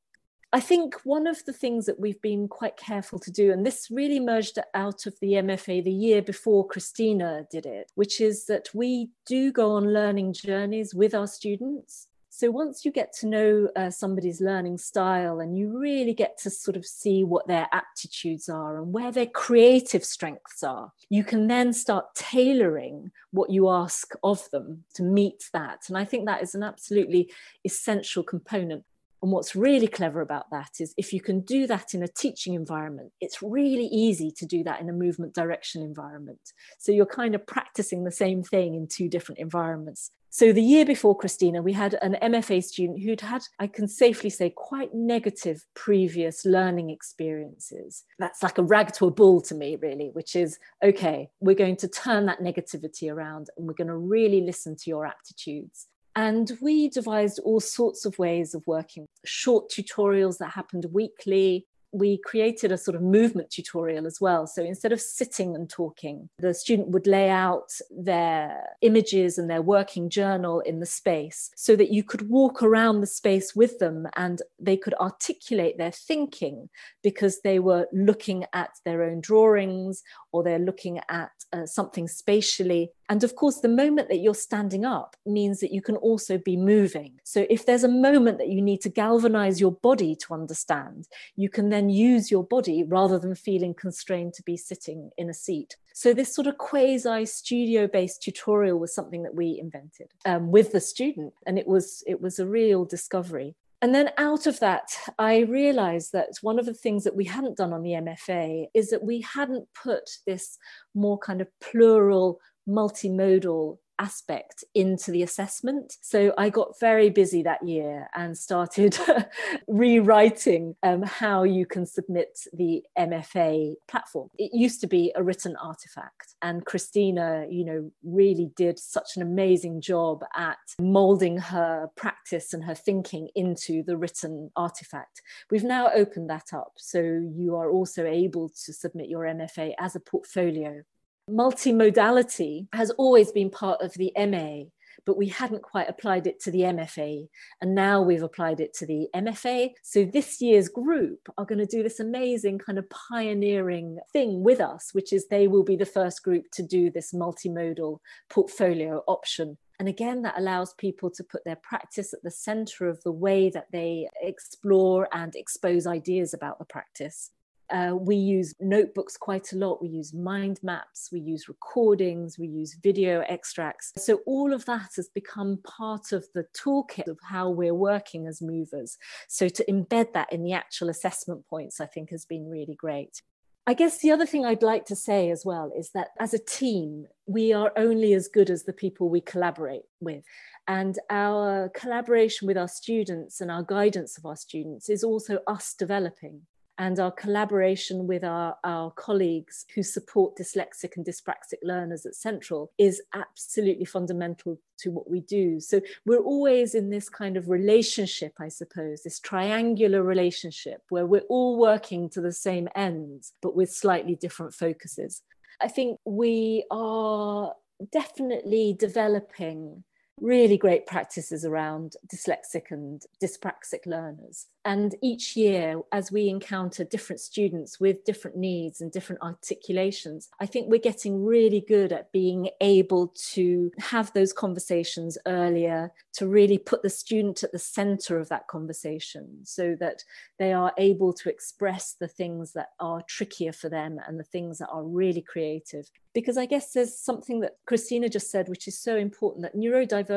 I 0.51 0.61
think 0.61 0.95
one 1.05 1.27
of 1.27 1.45
the 1.45 1.53
things 1.53 1.85
that 1.85 2.01
we've 2.01 2.23
been 2.23 2.49
quite 2.49 2.79
careful 2.79 3.19
to 3.19 3.31
do, 3.31 3.53
and 3.53 3.67
this 3.67 3.89
really 3.91 4.17
emerged 4.17 4.59
out 4.73 5.05
of 5.05 5.15
the 5.21 5.35
MFA 5.35 5.85
the 5.85 5.93
year 5.93 6.23
before 6.23 6.67
Christina 6.67 7.47
did 7.51 7.67
it, 7.67 7.93
which 7.97 8.19
is 8.19 8.47
that 8.47 8.71
we 8.73 9.11
do 9.27 9.53
go 9.53 9.73
on 9.73 9.93
learning 9.93 10.33
journeys 10.33 10.95
with 10.95 11.15
our 11.15 11.27
students. 11.27 12.07
So 12.41 12.51
once 12.51 12.87
you 12.87 12.91
get 12.91 13.13
to 13.19 13.27
know 13.27 13.69
uh, 13.77 13.91
somebody's 13.91 14.41
learning 14.41 14.79
style 14.79 15.41
and 15.41 15.59
you 15.59 15.79
really 15.79 16.15
get 16.15 16.39
to 16.39 16.49
sort 16.49 16.75
of 16.75 16.87
see 16.87 17.23
what 17.23 17.47
their 17.47 17.69
aptitudes 17.71 18.49
are 18.49 18.79
and 18.79 18.95
where 18.95 19.13
their 19.13 19.27
creative 19.27 20.03
strengths 20.03 20.63
are, 20.63 20.91
you 21.11 21.23
can 21.23 21.49
then 21.49 21.75
start 21.75 22.07
tailoring 22.15 23.11
what 23.31 23.51
you 23.51 23.69
ask 23.69 24.15
of 24.23 24.49
them 24.53 24.85
to 24.95 25.03
meet 25.03 25.51
that. 25.53 25.81
And 25.89 25.99
I 25.99 26.07
think 26.07 26.25
that 26.25 26.43
is 26.43 26.55
an 26.55 26.63
absolutely 26.63 27.31
essential 27.63 28.23
component. 28.23 28.85
And 29.23 29.33
what's 29.33 29.55
really 29.55 29.87
clever 29.87 30.21
about 30.21 30.51
that 30.51 30.71
is 30.81 30.95
if 30.97 31.13
you 31.13 31.21
can 31.21 31.41
do 31.41 31.67
that 31.67 31.93
in 31.93 32.03
a 32.03 32.09
teaching 32.09 32.55
environment, 32.55 33.13
it's 33.21 33.43
really 33.43 33.87
easy 33.87 34.31
to 34.39 34.47
do 34.47 34.65
that 34.65 34.81
in 34.81 34.89
a 34.89 34.95
movement 34.95 35.35
direction 35.35 35.83
environment. 35.83 36.53
So 36.79 36.91
you're 36.91 37.07
kind 37.07 37.35
of 37.35 37.47
practicing 37.47 38.05
the 38.05 38.11
same 38.11 38.43
thing 38.43 38.75
in 38.75 38.87
two 38.87 39.09
different 39.09 39.39
environments. 39.39 40.11
So 40.33 40.53
the 40.53 40.63
year 40.63 40.85
before 40.85 41.17
Christina, 41.17 41.61
we 41.61 41.73
had 41.73 41.99
an 42.03 42.17
MFA 42.23 42.63
student 42.63 43.03
who'd 43.03 43.21
had, 43.21 43.43
I 43.59 43.67
can 43.67 43.89
safely 43.89 44.31
say, 44.31 44.51
quite 44.51 44.95
negative 44.95 45.67
previous 45.75 46.45
learning 46.45 46.91
experiences. 46.91 48.05
That's 48.21 48.41
like 48.41 48.57
a 48.57 48.63
rag 48.63 48.93
to 48.95 49.07
a 49.07 49.11
bull 49.11 49.41
to 49.43 49.57
me, 49.57 49.77
really, 49.83 50.11
which 50.13 50.37
is 50.37 50.61
okay, 50.85 51.31
we're 51.41 51.57
going 51.57 51.77
to 51.79 51.89
turn 51.89 52.27
that 52.27 52.39
negativity 52.39 53.13
around 53.13 53.49
and 53.57 53.67
we're 53.67 53.75
going 53.75 53.89
to 53.89 53.97
really 53.97 54.41
listen 54.41 54.77
to 54.77 54.89
your 54.89 55.05
aptitudes. 55.05 55.89
And 56.17 56.51
we 56.61 56.89
devised 56.89 57.41
all 57.45 57.61
sorts 57.61 58.05
of 58.05 58.19
ways 58.19 58.55
of 58.55 58.67
working. 58.67 59.07
Short 59.25 59.71
tutorials 59.71 60.39
that 60.39 60.51
happened 60.51 60.87
weekly, 60.93 61.67
we 61.93 62.19
created 62.19 62.71
a 62.71 62.79
sort 62.79 62.95
of 62.95 63.03
movement 63.03 63.51
tutorial 63.51 64.07
as 64.07 64.21
well. 64.21 64.47
So 64.47 64.63
instead 64.63 64.93
of 64.93 65.01
sitting 65.01 65.55
and 65.55 65.69
talking, 65.69 66.29
the 66.39 66.55
student 66.55 66.89
would 66.89 67.07
lay 67.07 67.29
out 67.29 67.71
their 67.91 68.63
images 68.81 69.39
and 69.39 69.51
their 69.51 69.63
working 69.63 70.09
journal 70.09 70.61
in 70.61 70.81
the 70.81 70.87
space 70.87 71.51
so 71.57 71.75
that 71.77 71.93
you 71.93 72.05
could 72.05 72.29
walk 72.29 72.63
around 72.63 73.01
the 73.01 73.07
space 73.07 73.55
with 73.55 73.79
them 73.79 74.07
and 74.17 74.43
they 74.59 74.77
could 74.77 74.95
articulate 74.95 75.79
their 75.79 75.91
thinking 75.91 76.69
because 77.03 77.41
they 77.41 77.59
were 77.59 77.89
looking 77.93 78.45
at 78.53 78.71
their 78.85 79.03
own 79.03 79.21
drawings 79.21 80.03
or 80.33 80.43
they're 80.43 80.59
looking 80.59 81.01
at 81.09 81.33
uh, 81.53 81.67
something 81.67 82.07
spatially 82.07 82.91
And 83.11 83.25
of 83.25 83.35
course, 83.35 83.59
the 83.59 83.69
moment 83.69 84.09
that 84.09 84.21
you're 84.21 84.35
standing 84.35 84.85
up 84.85 85.17
means 85.27 85.59
that 85.61 85.73
you 85.73 85.83
can 85.83 85.97
also 85.97 86.39
be 86.39 86.57
moving. 86.57 87.19
So 87.25 87.45
if 87.51 87.67
there's 87.67 87.83
a 87.83 87.89
moment 87.89 88.39
that 88.39 88.51
you 88.51 88.63
need 88.63 88.81
to 88.83 88.89
galvanize 88.89 89.61
your 89.61 89.73
body 89.73 90.15
to 90.15 90.33
understand, 90.33 91.09
you 91.35 91.49
can 91.49 91.71
then 91.71 91.91
use 91.91 92.31
your 92.31 92.45
body 92.45 92.85
rather 92.85 93.19
than 93.19 93.35
feeling 93.35 93.75
constrained 93.75 94.35
to 94.35 94.45
be 94.45 94.57
sitting 94.57 95.11
in 95.19 95.29
a 95.29 95.35
seat. 95.35 95.77
So 95.93 96.15
this 96.15 96.33
sort 96.33 96.47
of 96.47 96.59
quasi 96.59 97.27
studio 97.27 97.89
based 97.89 98.23
tutorial 98.23 98.79
was 98.79 98.95
something 98.95 99.25
that 99.25 99.35
we 99.35 99.59
invented 99.61 100.13
um, 100.25 100.53
with 100.53 100.71
the 100.71 100.81
student. 100.81 101.35
And 101.47 101.59
it 101.59 101.67
was, 101.67 102.05
it 102.07 102.21
was 102.21 102.39
a 102.39 102.47
real 102.47 102.85
discovery. 102.85 103.57
And 103.83 103.95
then 103.95 104.11
out 104.19 104.47
of 104.47 104.61
that, 104.61 104.91
I 105.19 105.39
realized 105.41 106.13
that 106.13 106.29
one 106.43 106.59
of 106.59 106.67
the 106.67 106.75
things 106.75 107.03
that 107.05 107.17
we 107.17 107.25
hadn't 107.25 107.57
done 107.57 107.73
on 107.73 107.83
the 107.83 107.93
MFA 107.93 108.67
is 108.75 108.91
that 108.91 109.03
we 109.03 109.23
hadn't 109.23 109.69
put 109.75 110.11
this 110.27 110.59
more 110.95 111.19
kind 111.19 111.41
of 111.41 111.49
plural, 111.61 112.41
multimodal 112.71 113.79
aspect 114.01 114.65
into 114.75 115.11
the 115.11 115.23
assessment. 115.23 115.97
So 116.01 116.33
I 116.39 116.49
got 116.49 116.81
very 116.81 117.11
busy 117.11 117.43
that 117.43 117.63
year 117.63 118.09
and 118.15 118.37
started 118.37 118.99
rewriting 119.69 120.75
um, 120.83 121.03
how 121.03 121.43
you 121.43 121.67
can 121.67 121.85
submit 121.85 122.41
the 122.55 122.83
MFA 122.99 123.75
platform. 123.89 124.31
It 124.39 124.53
used 124.55 124.81
to 124.81 124.87
be 124.87 125.13
a 125.15 125.23
written 125.23 125.55
artifact, 125.57 126.35
and 126.41 126.65
Christina, 126.65 127.47
you 127.51 127.65
know, 127.65 127.91
really 128.03 128.51
did 128.57 128.79
such 128.79 129.17
an 129.17 129.23
amazing 129.23 129.83
job 129.83 130.25
at 130.35 130.59
molding 130.79 131.37
her 131.37 131.89
practice 131.95 132.55
and 132.55 132.65
her 132.65 132.75
thinking 132.75 133.29
into 133.35 133.83
the 133.83 133.99
written 133.99 134.51
artifact. 134.57 135.21
We've 135.51 135.63
now 135.63 135.91
opened 135.95 136.31
that 136.31 136.55
up, 136.55 136.73
so 136.79 137.01
you 137.01 137.55
are 137.57 137.71
also 137.71 138.07
able 138.07 138.49
to 138.65 138.73
submit 138.73 139.11
your 139.11 139.25
MFA 139.25 139.75
as 139.79 139.95
a 139.95 140.01
portfolio 140.01 140.83
multimodality 141.31 142.67
has 142.73 142.91
always 142.91 143.33
been 143.33 143.51
part 143.51 143.81
of 143.81 143.93
the 143.95 144.13
MA, 144.17 144.65
but 145.07 145.17
we 145.17 145.29
hadn't 145.29 145.63
quite 145.63 145.89
applied 145.89 146.27
it 146.27 146.41
to 146.41 146.51
the 146.51 146.61
MFA. 146.61 147.29
And 147.61 147.75
now 147.75 148.03
we've 148.03 148.23
applied 148.23 148.61
it 148.61 148.75
to 148.75 148.87
the 148.87 149.09
MFA. 149.15 149.71
So 149.83 150.05
this 150.05 150.41
year's 150.41 150.69
group 150.69 151.21
are 151.39 151.45
going 151.45 151.59
to 151.59 151.67
do 151.67 151.83
this 151.83 152.01
amazing 152.01 152.59
kind 152.59 152.79
of 152.79 152.89
pioneering 152.91 153.99
thing 154.13 154.43
with 154.43 154.61
us, 154.61 154.91
which 154.93 155.13
is 155.13 155.27
they 155.27 155.49
will 155.49 155.65
be 155.65 155.77
the 155.77 155.87
first 155.87 156.23
group 156.23 156.45
to 156.53 156.63
do 156.63 156.91
this 156.91 157.13
multimodal 157.13 157.99
portfolio 158.29 159.03
option. 159.07 159.57
And 159.79 159.89
again, 159.89 160.23
that 160.23 160.39
allows 160.39 160.75
people 160.75 161.11
to 161.13 161.25
put 161.25 161.43
their 161.45 161.57
practice 161.57 162.13
at 162.13 162.23
the 162.23 162.31
center 162.31 162.87
of 162.87 163.03
the 163.03 163.13
way 163.13 163.49
that 163.49 163.69
they 163.73 164.09
explore 164.21 165.09
and 165.13 165.35
expose 165.35 165.87
ideas 165.87 166.35
about 166.35 166.59
the 166.59 166.67
practice. 166.67 167.31
Uh, 167.71 167.95
we 167.95 168.17
use 168.17 168.55
notebooks 168.61 169.17
quite 169.17 169.53
a 169.53 169.57
lot. 169.57 169.81
We 169.81 169.89
use 169.89 170.13
mind 170.13 170.59
maps, 170.63 171.11
we 171.13 171.21
use 171.21 171.49
recordings, 171.49 172.39
we 172.39 172.49
use 172.49 172.77
video 172.83 173.21
extracts. 173.29 173.93
So, 173.97 174.21
all 174.27 174.53
of 174.53 174.65
that 174.67 174.91
has 174.97 175.09
become 175.15 175.59
part 175.65 176.13
of 176.13 176.27
the 176.35 176.47
toolkit 176.57 177.07
of 177.07 177.19
how 177.23 177.51
we're 177.51 177.75
working 177.75 178.27
as 178.27 178.43
movers. 178.43 178.99
So, 179.29 179.49
to 179.49 179.65
embed 179.67 180.13
that 180.15 180.33
in 180.33 180.43
the 180.43 180.53
actual 180.53 180.89
assessment 180.89 181.47
points, 181.49 181.81
I 181.81 181.87
think 181.87 182.11
has 182.11 182.25
been 182.25 182.49
really 182.49 182.75
great. 182.75 183.23
I 183.67 183.75
guess 183.75 183.99
the 183.99 184.11
other 184.11 184.27
thing 184.27 184.45
I'd 184.45 184.65
like 184.65 184.87
to 184.87 184.97
say 184.97 185.31
as 185.31 185.45
well 185.45 185.71
is 185.77 185.91
that 185.91 186.09
as 186.19 186.35
a 186.35 186.39
team, 186.39 187.07
we 187.27 187.53
are 187.53 187.73
only 187.77 188.15
as 188.15 188.27
good 188.27 188.51
as 188.51 188.65
the 188.65 188.73
people 188.73 189.09
we 189.09 189.21
collaborate 189.21 189.83
with. 190.01 190.25
And 190.67 190.99
our 191.09 191.69
collaboration 191.69 192.49
with 192.49 192.59
our 192.59 192.67
students 192.67 193.41
and 193.41 193.51
our 193.51 193.63
guidance 193.63 194.19
of 194.19 194.27
our 194.27 194.35
students 194.35 194.89
is 194.89 195.05
also 195.05 195.39
us 195.47 195.75
developing 195.75 196.43
and 196.81 196.99
our 196.99 197.11
collaboration 197.11 198.07
with 198.07 198.25
our, 198.25 198.57
our 198.65 198.91
colleagues 198.93 199.67
who 199.75 199.83
support 199.83 200.35
dyslexic 200.35 200.97
and 200.97 201.05
dyspraxic 201.05 201.59
learners 201.63 202.07
at 202.07 202.15
Central 202.15 202.73
is 202.79 203.03
absolutely 203.15 203.85
fundamental 203.85 204.59
to 204.79 204.91
what 204.91 205.09
we 205.11 205.21
do. 205.21 205.61
So 205.61 205.83
we're 206.07 206.23
always 206.23 206.75
in 206.75 206.89
this 206.89 207.11
kind 207.11 207.37
of 207.37 207.51
relationship, 207.51 208.33
I 208.41 208.49
suppose, 208.49 209.03
this 209.03 209.21
triangular 209.21 210.03
relationship 210.03 210.81
where 210.89 211.05
we're 211.05 211.29
all 211.29 211.59
working 211.59 212.09
to 212.11 212.23
the 212.23 212.33
same 212.33 212.67
ends, 212.75 213.35
but 213.43 213.55
with 213.55 213.71
slightly 213.71 214.15
different 214.15 214.55
focuses. 214.55 215.21
I 215.61 215.69
think 215.69 216.01
we 216.07 216.65
are 216.71 217.53
definitely 217.93 218.75
developing 218.79 219.85
really 220.21 220.57
great 220.57 220.87
practices 220.87 221.45
around 221.45 221.97
dyslexic 222.07 222.71
and 222.71 223.03
dyspraxic 223.23 223.87
learners. 223.87 224.47
And 224.65 224.95
each 225.03 225.37
year, 225.37 225.81
as 225.91 226.13
we 226.13 226.29
encounter 226.29 226.85
different 226.85 227.21
students 227.21 227.81
with 227.81 228.05
different 228.05 228.37
needs 228.37 228.83
and 228.83 228.93
different 228.93 229.23
articulations, 229.23 230.29
I 230.39 230.45
think 230.45 230.69
we're 230.69 230.79
getting 230.79 231.25
really 231.25 231.65
good 231.67 231.93
at 231.93 232.13
being 232.13 232.51
able 232.61 233.15
to 233.33 233.71
have 233.79 234.13
those 234.13 234.35
conversations 234.35 235.17
earlier, 235.27 235.93
to 236.13 236.27
really 236.27 236.59
put 236.59 236.83
the 236.83 236.91
student 236.91 237.43
at 237.43 237.53
the 237.53 237.59
center 237.59 238.19
of 238.19 238.29
that 238.29 238.49
conversation 238.49 239.39
so 239.45 239.75
that 239.81 240.05
they 240.39 240.53
are 240.53 240.75
able 240.77 241.15
to 241.15 241.31
express 241.31 241.95
the 241.99 242.09
things 242.09 242.53
that 242.53 242.71
are 242.81 243.03
trickier 243.09 243.53
for 243.53 243.71
them 243.71 243.99
and 244.07 244.21
the 244.21 244.25
things 244.25 244.59
that 244.59 244.69
are 244.69 244.85
really 244.85 245.23
creative. 245.23 245.91
Because 246.13 246.37
I 246.37 246.45
guess 246.45 246.73
there's 246.73 246.99
something 246.99 247.41
that 247.41 247.57
Christina 247.67 248.09
just 248.11 248.31
said, 248.31 248.49
which 248.49 248.69
is 248.69 248.79
so 248.79 248.97
important 248.97 249.43
that 249.43 249.57
neurodiversity, 249.57 250.10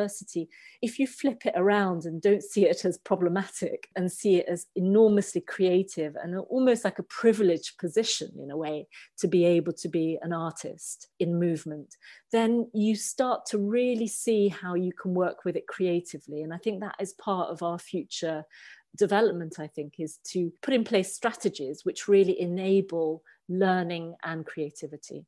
if 0.81 0.99
you 0.99 1.07
flip 1.07 1.45
it 1.45 1.53
around 1.55 2.05
and 2.05 2.21
don't 2.21 2.43
see 2.43 2.65
it 2.65 2.83
as 2.83 2.97
problematic 2.97 3.87
and 3.95 4.11
see 4.11 4.23
see 4.23 4.39
it 4.39 4.47
as 4.47 4.67
enormously 4.75 5.41
creative 5.41 6.15
and 6.15 6.37
almost 6.49 6.85
like 6.85 6.99
a 6.99 7.03
privileged 7.03 7.77
position 7.77 8.31
in 8.41 8.51
a 8.51 8.57
way 8.57 8.87
to 9.17 9.27
be 9.27 9.45
able 9.45 9.73
to 9.73 9.89
be 9.89 10.17
an 10.21 10.33
artist 10.33 11.09
in 11.19 11.39
movement, 11.39 11.95
then 12.31 12.69
you 12.73 12.95
start 12.95 13.45
to 13.45 13.57
really 13.57 14.07
see 14.07 14.47
how 14.47 14.75
you 14.75 14.93
can 14.93 15.13
work 15.13 15.43
with 15.43 15.55
it 15.55 15.67
creatively. 15.67 16.41
And 16.41 16.53
I 16.53 16.57
think 16.57 16.79
that 16.79 16.95
is 16.99 17.13
part 17.13 17.49
of 17.49 17.61
our 17.61 17.77
future 17.77 18.45
development, 18.97 19.55
I 19.59 19.67
think, 19.67 19.95
is 19.99 20.19
to 20.31 20.51
put 20.61 20.73
in 20.73 20.83
place 20.83 21.13
strategies 21.13 21.83
which 21.83 22.07
really 22.07 22.39
enable 22.39 23.23
learning 23.49 24.15
and 24.23 24.45
creativity. 24.45 25.25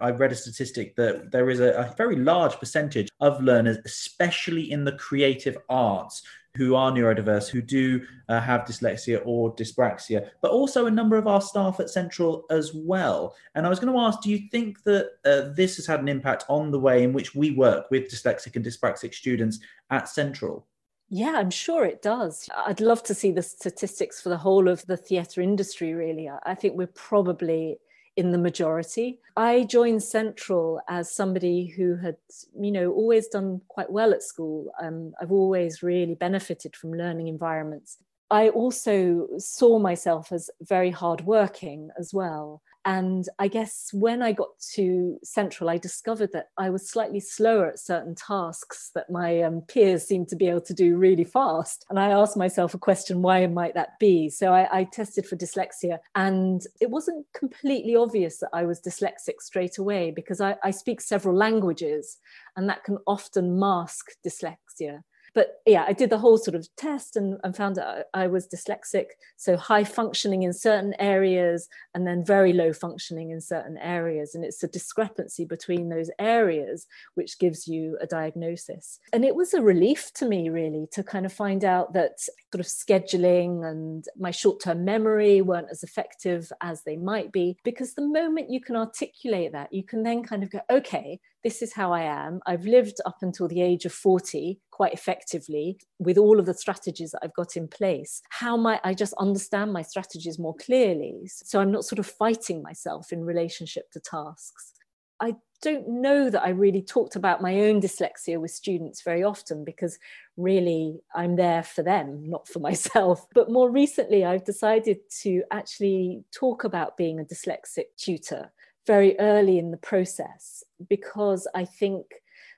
I've 0.00 0.20
read 0.20 0.32
a 0.32 0.36
statistic 0.36 0.96
that 0.96 1.30
there 1.30 1.50
is 1.50 1.60
a, 1.60 1.72
a, 1.72 1.94
very 1.96 2.16
large 2.16 2.58
percentage 2.58 3.08
of 3.20 3.42
learners, 3.42 3.78
especially 3.84 4.70
in 4.70 4.84
the 4.84 4.92
creative 4.92 5.58
arts, 5.68 6.22
who 6.58 6.74
are 6.74 6.90
neurodiverse, 6.90 7.48
who 7.48 7.62
do 7.62 8.04
uh, 8.28 8.40
have 8.40 8.62
dyslexia 8.62 9.22
or 9.24 9.54
dyspraxia, 9.54 10.28
but 10.42 10.50
also 10.50 10.86
a 10.86 10.90
number 10.90 11.16
of 11.16 11.28
our 11.28 11.40
staff 11.40 11.78
at 11.78 11.88
Central 11.88 12.44
as 12.50 12.72
well. 12.74 13.36
And 13.54 13.64
I 13.64 13.68
was 13.68 13.78
going 13.78 13.92
to 13.92 14.00
ask, 14.00 14.20
do 14.20 14.30
you 14.30 14.48
think 14.50 14.82
that 14.82 15.10
uh, 15.24 15.54
this 15.54 15.76
has 15.76 15.86
had 15.86 16.00
an 16.00 16.08
impact 16.08 16.44
on 16.48 16.72
the 16.72 16.80
way 16.80 17.04
in 17.04 17.12
which 17.12 17.34
we 17.34 17.52
work 17.52 17.90
with 17.90 18.10
dyslexic 18.10 18.56
and 18.56 18.64
dyspraxic 18.64 19.14
students 19.14 19.60
at 19.90 20.08
Central? 20.08 20.66
Yeah, 21.10 21.34
I'm 21.36 21.50
sure 21.50 21.86
it 21.86 22.02
does. 22.02 22.48
I'd 22.66 22.80
love 22.80 23.02
to 23.04 23.14
see 23.14 23.30
the 23.30 23.42
statistics 23.42 24.20
for 24.20 24.28
the 24.28 24.36
whole 24.36 24.68
of 24.68 24.84
the 24.86 24.96
theatre 24.96 25.40
industry, 25.40 25.94
really. 25.94 26.28
I 26.44 26.54
think 26.54 26.76
we're 26.76 26.88
probably 26.88 27.78
in 28.18 28.32
the 28.32 28.38
majority. 28.38 29.20
I 29.36 29.62
joined 29.62 30.02
Central 30.02 30.80
as 30.88 31.08
somebody 31.08 31.66
who 31.66 31.96
had, 31.96 32.16
you 32.60 32.72
know, 32.72 32.90
always 32.90 33.28
done 33.28 33.60
quite 33.68 33.92
well 33.92 34.12
at 34.12 34.24
school. 34.24 34.72
Um, 34.82 35.12
I've 35.22 35.30
always 35.30 35.84
really 35.84 36.16
benefited 36.16 36.74
from 36.74 36.92
learning 36.92 37.28
environments. 37.28 37.98
I 38.28 38.48
also 38.48 39.28
saw 39.38 39.78
myself 39.78 40.32
as 40.32 40.50
very 40.60 40.90
hardworking 40.90 41.90
as 41.96 42.12
well. 42.12 42.60
And 42.88 43.28
I 43.38 43.48
guess 43.48 43.90
when 43.92 44.22
I 44.22 44.32
got 44.32 44.48
to 44.72 45.18
Central, 45.22 45.68
I 45.68 45.76
discovered 45.76 46.32
that 46.32 46.46
I 46.56 46.70
was 46.70 46.88
slightly 46.88 47.20
slower 47.20 47.66
at 47.66 47.78
certain 47.78 48.14
tasks 48.14 48.92
that 48.94 49.10
my 49.10 49.42
um, 49.42 49.60
peers 49.68 50.04
seemed 50.06 50.28
to 50.28 50.36
be 50.36 50.48
able 50.48 50.62
to 50.62 50.72
do 50.72 50.96
really 50.96 51.24
fast. 51.24 51.84
And 51.90 52.00
I 52.00 52.12
asked 52.12 52.38
myself 52.38 52.72
a 52.72 52.78
question 52.78 53.20
why 53.20 53.46
might 53.46 53.74
that 53.74 53.98
be? 54.00 54.30
So 54.30 54.54
I, 54.54 54.78
I 54.78 54.84
tested 54.84 55.26
for 55.26 55.36
dyslexia, 55.36 55.98
and 56.14 56.62
it 56.80 56.88
wasn't 56.88 57.26
completely 57.34 57.94
obvious 57.94 58.38
that 58.38 58.48
I 58.54 58.64
was 58.64 58.80
dyslexic 58.80 59.42
straight 59.42 59.76
away 59.76 60.10
because 60.10 60.40
I, 60.40 60.56
I 60.64 60.70
speak 60.70 61.02
several 61.02 61.36
languages, 61.36 62.16
and 62.56 62.70
that 62.70 62.84
can 62.84 62.96
often 63.06 63.58
mask 63.58 64.12
dyslexia 64.26 65.02
but 65.38 65.62
yeah, 65.66 65.84
I 65.86 65.92
did 65.92 66.10
the 66.10 66.18
whole 66.18 66.36
sort 66.36 66.56
of 66.56 66.66
test 66.74 67.14
and, 67.14 67.38
and 67.44 67.54
found 67.56 67.76
that 67.76 68.08
I 68.12 68.26
was 68.26 68.48
dyslexic. 68.48 69.04
So 69.36 69.56
high 69.56 69.84
functioning 69.84 70.42
in 70.42 70.52
certain 70.52 70.94
areas 70.98 71.68
and 71.94 72.04
then 72.04 72.24
very 72.24 72.52
low 72.52 72.72
functioning 72.72 73.30
in 73.30 73.40
certain 73.40 73.78
areas. 73.78 74.34
And 74.34 74.44
it's 74.44 74.64
a 74.64 74.66
discrepancy 74.66 75.44
between 75.44 75.90
those 75.90 76.10
areas 76.18 76.88
which 77.14 77.38
gives 77.38 77.68
you 77.68 77.96
a 78.00 78.06
diagnosis. 78.08 78.98
And 79.12 79.24
it 79.24 79.36
was 79.36 79.54
a 79.54 79.62
relief 79.62 80.12
to 80.14 80.26
me, 80.26 80.48
really, 80.48 80.88
to 80.90 81.04
kind 81.04 81.24
of 81.24 81.32
find 81.32 81.64
out 81.64 81.92
that 81.92 82.18
sort 82.18 82.58
of 82.58 82.66
scheduling 82.66 83.64
and 83.64 84.06
my 84.18 84.32
short 84.32 84.60
term 84.60 84.84
memory 84.84 85.40
weren't 85.40 85.70
as 85.70 85.84
effective 85.84 86.50
as 86.60 86.82
they 86.82 86.96
might 86.96 87.30
be. 87.30 87.56
Because 87.62 87.94
the 87.94 88.02
moment 88.02 88.50
you 88.50 88.60
can 88.60 88.74
articulate 88.74 89.52
that, 89.52 89.72
you 89.72 89.84
can 89.84 90.02
then 90.02 90.24
kind 90.24 90.42
of 90.42 90.50
go, 90.50 90.62
okay, 90.68 91.20
this 91.44 91.62
is 91.62 91.72
how 91.72 91.92
I 91.92 92.02
am. 92.02 92.40
I've 92.46 92.64
lived 92.64 92.98
up 93.06 93.18
until 93.22 93.48
the 93.48 93.62
age 93.62 93.84
of 93.84 93.92
40 93.92 94.60
quite 94.70 94.92
effectively 94.92 95.78
with 95.98 96.18
all 96.18 96.38
of 96.38 96.46
the 96.46 96.54
strategies 96.54 97.12
that 97.12 97.20
I've 97.22 97.34
got 97.34 97.56
in 97.56 97.68
place. 97.68 98.22
How 98.30 98.56
might 98.56 98.80
I 98.84 98.94
just 98.94 99.14
understand 99.18 99.72
my 99.72 99.82
strategies 99.82 100.38
more 100.38 100.54
clearly? 100.56 101.22
So 101.26 101.60
I'm 101.60 101.72
not 101.72 101.84
sort 101.84 101.98
of 101.98 102.06
fighting 102.06 102.62
myself 102.62 103.12
in 103.12 103.24
relationship 103.24 103.90
to 103.92 104.00
tasks. 104.00 104.72
I 105.20 105.34
don't 105.62 105.88
know 105.88 106.30
that 106.30 106.44
I 106.44 106.50
really 106.50 106.82
talked 106.82 107.16
about 107.16 107.42
my 107.42 107.62
own 107.62 107.80
dyslexia 107.80 108.40
with 108.40 108.52
students 108.52 109.02
very 109.02 109.24
often 109.24 109.64
because 109.64 109.98
really 110.36 111.00
I'm 111.14 111.34
there 111.34 111.64
for 111.64 111.82
them, 111.82 112.22
not 112.28 112.46
for 112.46 112.58
myself. 112.60 113.26
But 113.34 113.50
more 113.50 113.70
recently, 113.70 114.24
I've 114.24 114.44
decided 114.44 114.98
to 115.22 115.42
actually 115.50 116.24
talk 116.32 116.64
about 116.64 116.96
being 116.96 117.18
a 117.18 117.24
dyslexic 117.24 117.86
tutor 117.96 118.52
very 118.88 119.16
early 119.20 119.58
in 119.58 119.70
the 119.70 119.76
process 119.76 120.64
because 120.88 121.46
I 121.54 121.64
think 121.64 122.06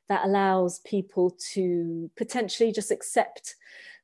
that 0.09 0.25
allows 0.25 0.79
people 0.81 1.37
to 1.53 2.11
potentially 2.17 2.73
just 2.73 2.91
accept 2.91 3.57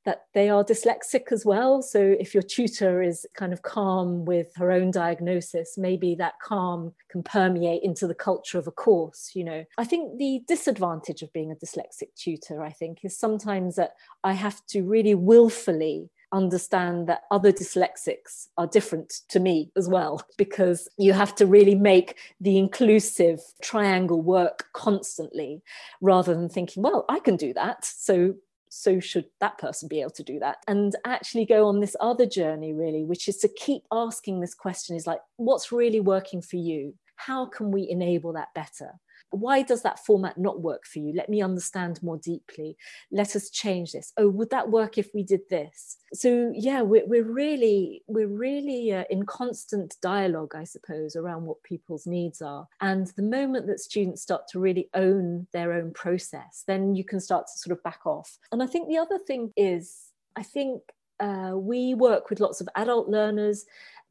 that 0.04 0.26
they 0.34 0.48
are 0.48 0.64
dyslexic 0.64 1.32
as 1.32 1.44
well. 1.44 1.82
So 1.82 2.00
if 2.20 2.32
your 2.32 2.42
tutor 2.42 3.02
is 3.02 3.26
kind 3.34 3.52
of 3.52 3.62
calm 3.62 4.24
with 4.24 4.54
her 4.54 4.70
own 4.70 4.92
diagnosis, 4.92 5.76
maybe 5.76 6.14
that 6.14 6.34
calm 6.40 6.94
can 7.10 7.22
permeate 7.24 7.82
into 7.82 8.06
the 8.06 8.14
culture 8.14 8.58
of 8.58 8.68
a 8.68 8.70
course, 8.70 9.32
you 9.34 9.44
know. 9.44 9.64
I 9.78 9.84
think 9.84 10.18
the 10.18 10.42
disadvantage 10.46 11.22
of 11.22 11.32
being 11.32 11.50
a 11.50 11.56
dyslexic 11.56 12.14
tutor, 12.16 12.62
I 12.62 12.70
think, 12.70 12.98
is 13.02 13.18
sometimes 13.18 13.74
that 13.76 13.94
I 14.22 14.32
have 14.34 14.64
to 14.66 14.82
really 14.82 15.16
willfully 15.16 16.10
understand 16.36 17.08
that 17.08 17.22
other 17.30 17.52
dyslexics 17.52 18.48
are 18.56 18.66
different 18.66 19.22
to 19.28 19.40
me 19.40 19.70
as 19.76 19.88
well, 19.88 20.22
because 20.36 20.88
you 20.98 21.12
have 21.12 21.34
to 21.36 21.46
really 21.46 21.74
make 21.74 22.16
the 22.40 22.58
inclusive 22.58 23.40
triangle 23.62 24.22
work 24.22 24.68
constantly 24.72 25.62
rather 26.00 26.34
than 26.34 26.48
thinking, 26.48 26.82
well, 26.82 27.04
I 27.08 27.18
can 27.18 27.36
do 27.36 27.52
that. 27.54 27.84
So 27.84 28.34
so 28.68 29.00
should 29.00 29.26
that 29.40 29.56
person 29.58 29.88
be 29.88 30.00
able 30.00 30.10
to 30.10 30.22
do 30.22 30.38
that 30.38 30.58
and 30.66 30.96
actually 31.04 31.46
go 31.46 31.66
on 31.66 31.80
this 31.80 31.96
other 32.00 32.26
journey 32.26 32.74
really 32.74 33.04
which 33.04 33.28
is 33.28 33.36
to 33.38 33.48
keep 33.48 33.82
asking 33.92 34.40
this 34.40 34.54
question 34.54 34.96
is 34.96 35.06
like 35.06 35.20
what's 35.36 35.72
really 35.72 36.00
working 36.00 36.42
for 36.42 36.56
you 36.56 36.92
how 37.14 37.46
can 37.46 37.70
we 37.70 37.88
enable 37.88 38.32
that 38.32 38.52
better 38.54 38.90
why 39.30 39.62
does 39.62 39.82
that 39.82 40.04
format 40.04 40.38
not 40.38 40.60
work 40.60 40.84
for 40.86 40.98
you? 40.98 41.12
Let 41.14 41.28
me 41.28 41.42
understand 41.42 42.02
more 42.02 42.16
deeply. 42.16 42.76
Let 43.10 43.36
us 43.36 43.50
change 43.50 43.92
this. 43.92 44.12
Oh 44.16 44.28
would 44.28 44.50
that 44.50 44.70
work 44.70 44.98
if 44.98 45.10
we 45.14 45.22
did 45.22 45.42
this? 45.50 45.98
So 46.14 46.52
yeah 46.54 46.82
we're, 46.82 47.06
we're 47.06 47.30
really 47.30 48.02
we're 48.06 48.28
really 48.28 48.92
uh, 48.92 49.04
in 49.10 49.26
constant 49.26 49.96
dialogue 50.00 50.54
i 50.54 50.64
suppose 50.64 51.16
around 51.16 51.44
what 51.44 51.62
people's 51.62 52.06
needs 52.06 52.40
are. 52.40 52.66
And 52.80 53.06
the 53.08 53.22
moment 53.22 53.66
that 53.66 53.80
students 53.80 54.22
start 54.22 54.48
to 54.48 54.60
really 54.60 54.88
own 54.94 55.46
their 55.52 55.72
own 55.72 55.92
process 55.92 56.64
then 56.66 56.94
you 56.94 57.04
can 57.04 57.20
start 57.20 57.46
to 57.46 57.58
sort 57.58 57.76
of 57.76 57.82
back 57.82 58.00
off. 58.06 58.38
And 58.52 58.62
i 58.62 58.66
think 58.66 58.88
the 58.88 58.98
other 58.98 59.18
thing 59.18 59.52
is 59.56 60.12
i 60.36 60.42
think 60.42 60.82
uh, 61.18 61.52
we 61.56 61.94
work 61.94 62.28
with 62.28 62.40
lots 62.40 62.60
of 62.60 62.68
adult 62.76 63.08
learners 63.08 63.64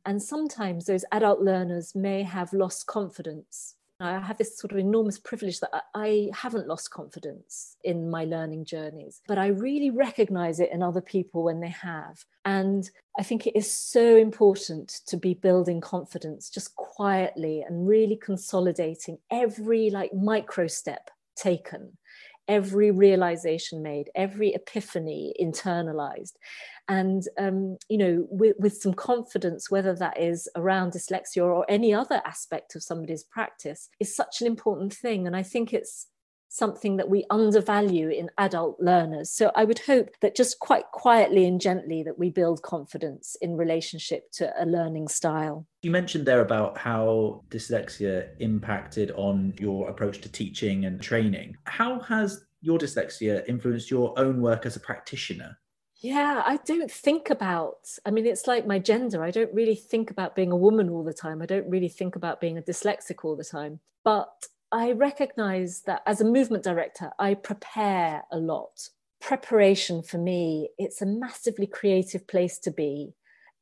and 0.06 0.21
sometimes 0.21 0.86
those 0.86 1.06
adult 1.12 1.41
learners 1.41 1.93
may 1.95 2.23
have 2.23 2.51
lost 2.54 2.86
confidence 2.88 3.75
I 3.99 4.19
have 4.19 4.38
this 4.38 4.58
sort 4.58 4.73
of 4.73 4.77
enormous 4.77 5.17
privilege 5.17 5.60
that 5.62 5.71
I 5.93 6.29
haven't 6.34 6.67
lost 6.67 6.91
confidence 6.91 7.77
in 7.84 8.10
my 8.10 8.25
learning 8.25 8.65
journeys, 8.65 9.21
but 9.27 9.38
I 9.38 9.47
really 9.47 9.89
recognize 9.89 10.60
it 10.60 10.71
in 10.73 10.84
other 10.84 11.01
people 11.01 11.43
when 11.43 11.62
they 11.62 11.69
have. 11.69 12.25
And 12.43 12.89
I 13.17 13.23
think 13.23 13.47
it 13.47 13.55
is 13.55 13.73
so 13.73 14.17
important 14.17 14.99
to 15.08 15.15
be 15.15 15.34
building 15.34 15.79
confidence 15.79 16.49
just 16.49 16.75
quietly 16.75 17.62
and 17.62 17.88
really 17.88 18.17
consolidating 18.17 19.17
every 19.31 19.89
like 19.89 20.13
micro 20.13 20.67
step 20.67 21.10
taken 21.38 21.97
every 22.47 22.91
realization 22.91 23.81
made, 23.81 24.10
every 24.15 24.53
epiphany 24.53 25.34
internalized. 25.41 26.34
And, 26.88 27.23
um, 27.39 27.77
you 27.89 27.97
know, 27.97 28.27
with, 28.29 28.55
with 28.60 28.77
some 28.77 28.93
confidence, 28.93 29.71
whether 29.71 29.95
that 29.95 30.19
is 30.19 30.47
around 30.55 30.93
dyslexia 30.93 31.43
or 31.43 31.65
any 31.67 31.93
other 31.93 32.21
aspect 32.25 32.75
of 32.75 32.84
somebody's 32.84 33.23
practice, 33.23 33.89
is 33.99 34.15
such 34.15 34.41
an 34.41 34.47
important 34.47 34.93
thing. 34.93 35.25
And 35.25 35.36
I 35.36 35.43
think 35.43 35.73
it's 35.73 36.08
something 36.49 36.97
that 36.97 37.10
we 37.10 37.25
undervalue 37.29 38.10
in 38.10 38.29
adult 38.38 38.79
learners. 38.79 39.29
So 39.29 39.51
I 39.55 39.65
would 39.65 39.79
hope 39.79 40.10
that 40.21 40.36
just 40.36 40.60
quite 40.60 40.86
quietly 40.91 41.45
and 41.45 41.60
gently 41.60 42.03
that 42.03 42.17
we 42.17 42.29
build 42.29 42.62
confidence 42.62 43.36
in 43.41 43.58
relationship 43.58 44.31
to 44.34 44.53
a 44.58 44.65
learning 44.65 45.08
style. 45.08 45.67
You 45.81 45.91
mentioned 45.91 46.25
there 46.25 46.41
about 46.41 46.77
how 46.77 47.43
dyslexia 47.49 48.29
impacted 48.39 49.12
on 49.12 49.53
your 49.60 49.89
approach 49.89 50.21
to 50.21 50.31
teaching 50.31 50.86
and 50.86 51.01
training. 51.01 51.58
How 51.65 51.99
has 51.99 52.45
your 52.62 52.79
dyslexia 52.79 53.47
influenced 53.47 53.91
your 53.91 54.17
own 54.17 54.41
work 54.41 54.65
as 54.65 54.75
a 54.75 54.79
practitioner? 54.79 55.58
Yeah, 55.97 56.43
I 56.45 56.58
don't 56.58 56.91
think 56.91 57.29
about, 57.29 57.88
I 58.05 58.12
mean, 58.12 58.25
it's 58.25 58.47
like 58.47 58.67
my 58.67 58.79
gender. 58.79 59.23
I 59.23 59.31
don't 59.31 59.53
really 59.53 59.75
think 59.75 60.12
about 60.12 60.36
being 60.36 60.51
a 60.51 60.58
woman 60.58 60.89
all 60.89 61.03
the 61.03 61.13
time. 61.13 61.41
I 61.41 61.45
don't 61.45 61.69
really 61.69 61.88
think 61.89 62.15
about 62.15 62.41
being 62.41 62.58
a 62.58 62.62
dyslexic 62.62 63.23
all 63.23 63.36
the 63.36 63.43
time. 63.43 63.79
But 64.03 64.29
I 64.75 64.91
recognize 64.91 65.83
that 65.83 66.01
as 66.05 66.19
a 66.19 66.25
movement 66.25 66.65
director, 66.65 67.11
I 67.17 67.35
prepare 67.35 68.23
a 68.29 68.38
lot. 68.38 68.89
Preparation 69.21 70.03
for 70.03 70.17
me, 70.17 70.67
it's 70.77 71.01
a 71.01 71.05
massively 71.05 71.65
creative 71.65 72.27
place 72.27 72.59
to 72.59 72.71
be. 72.71 73.13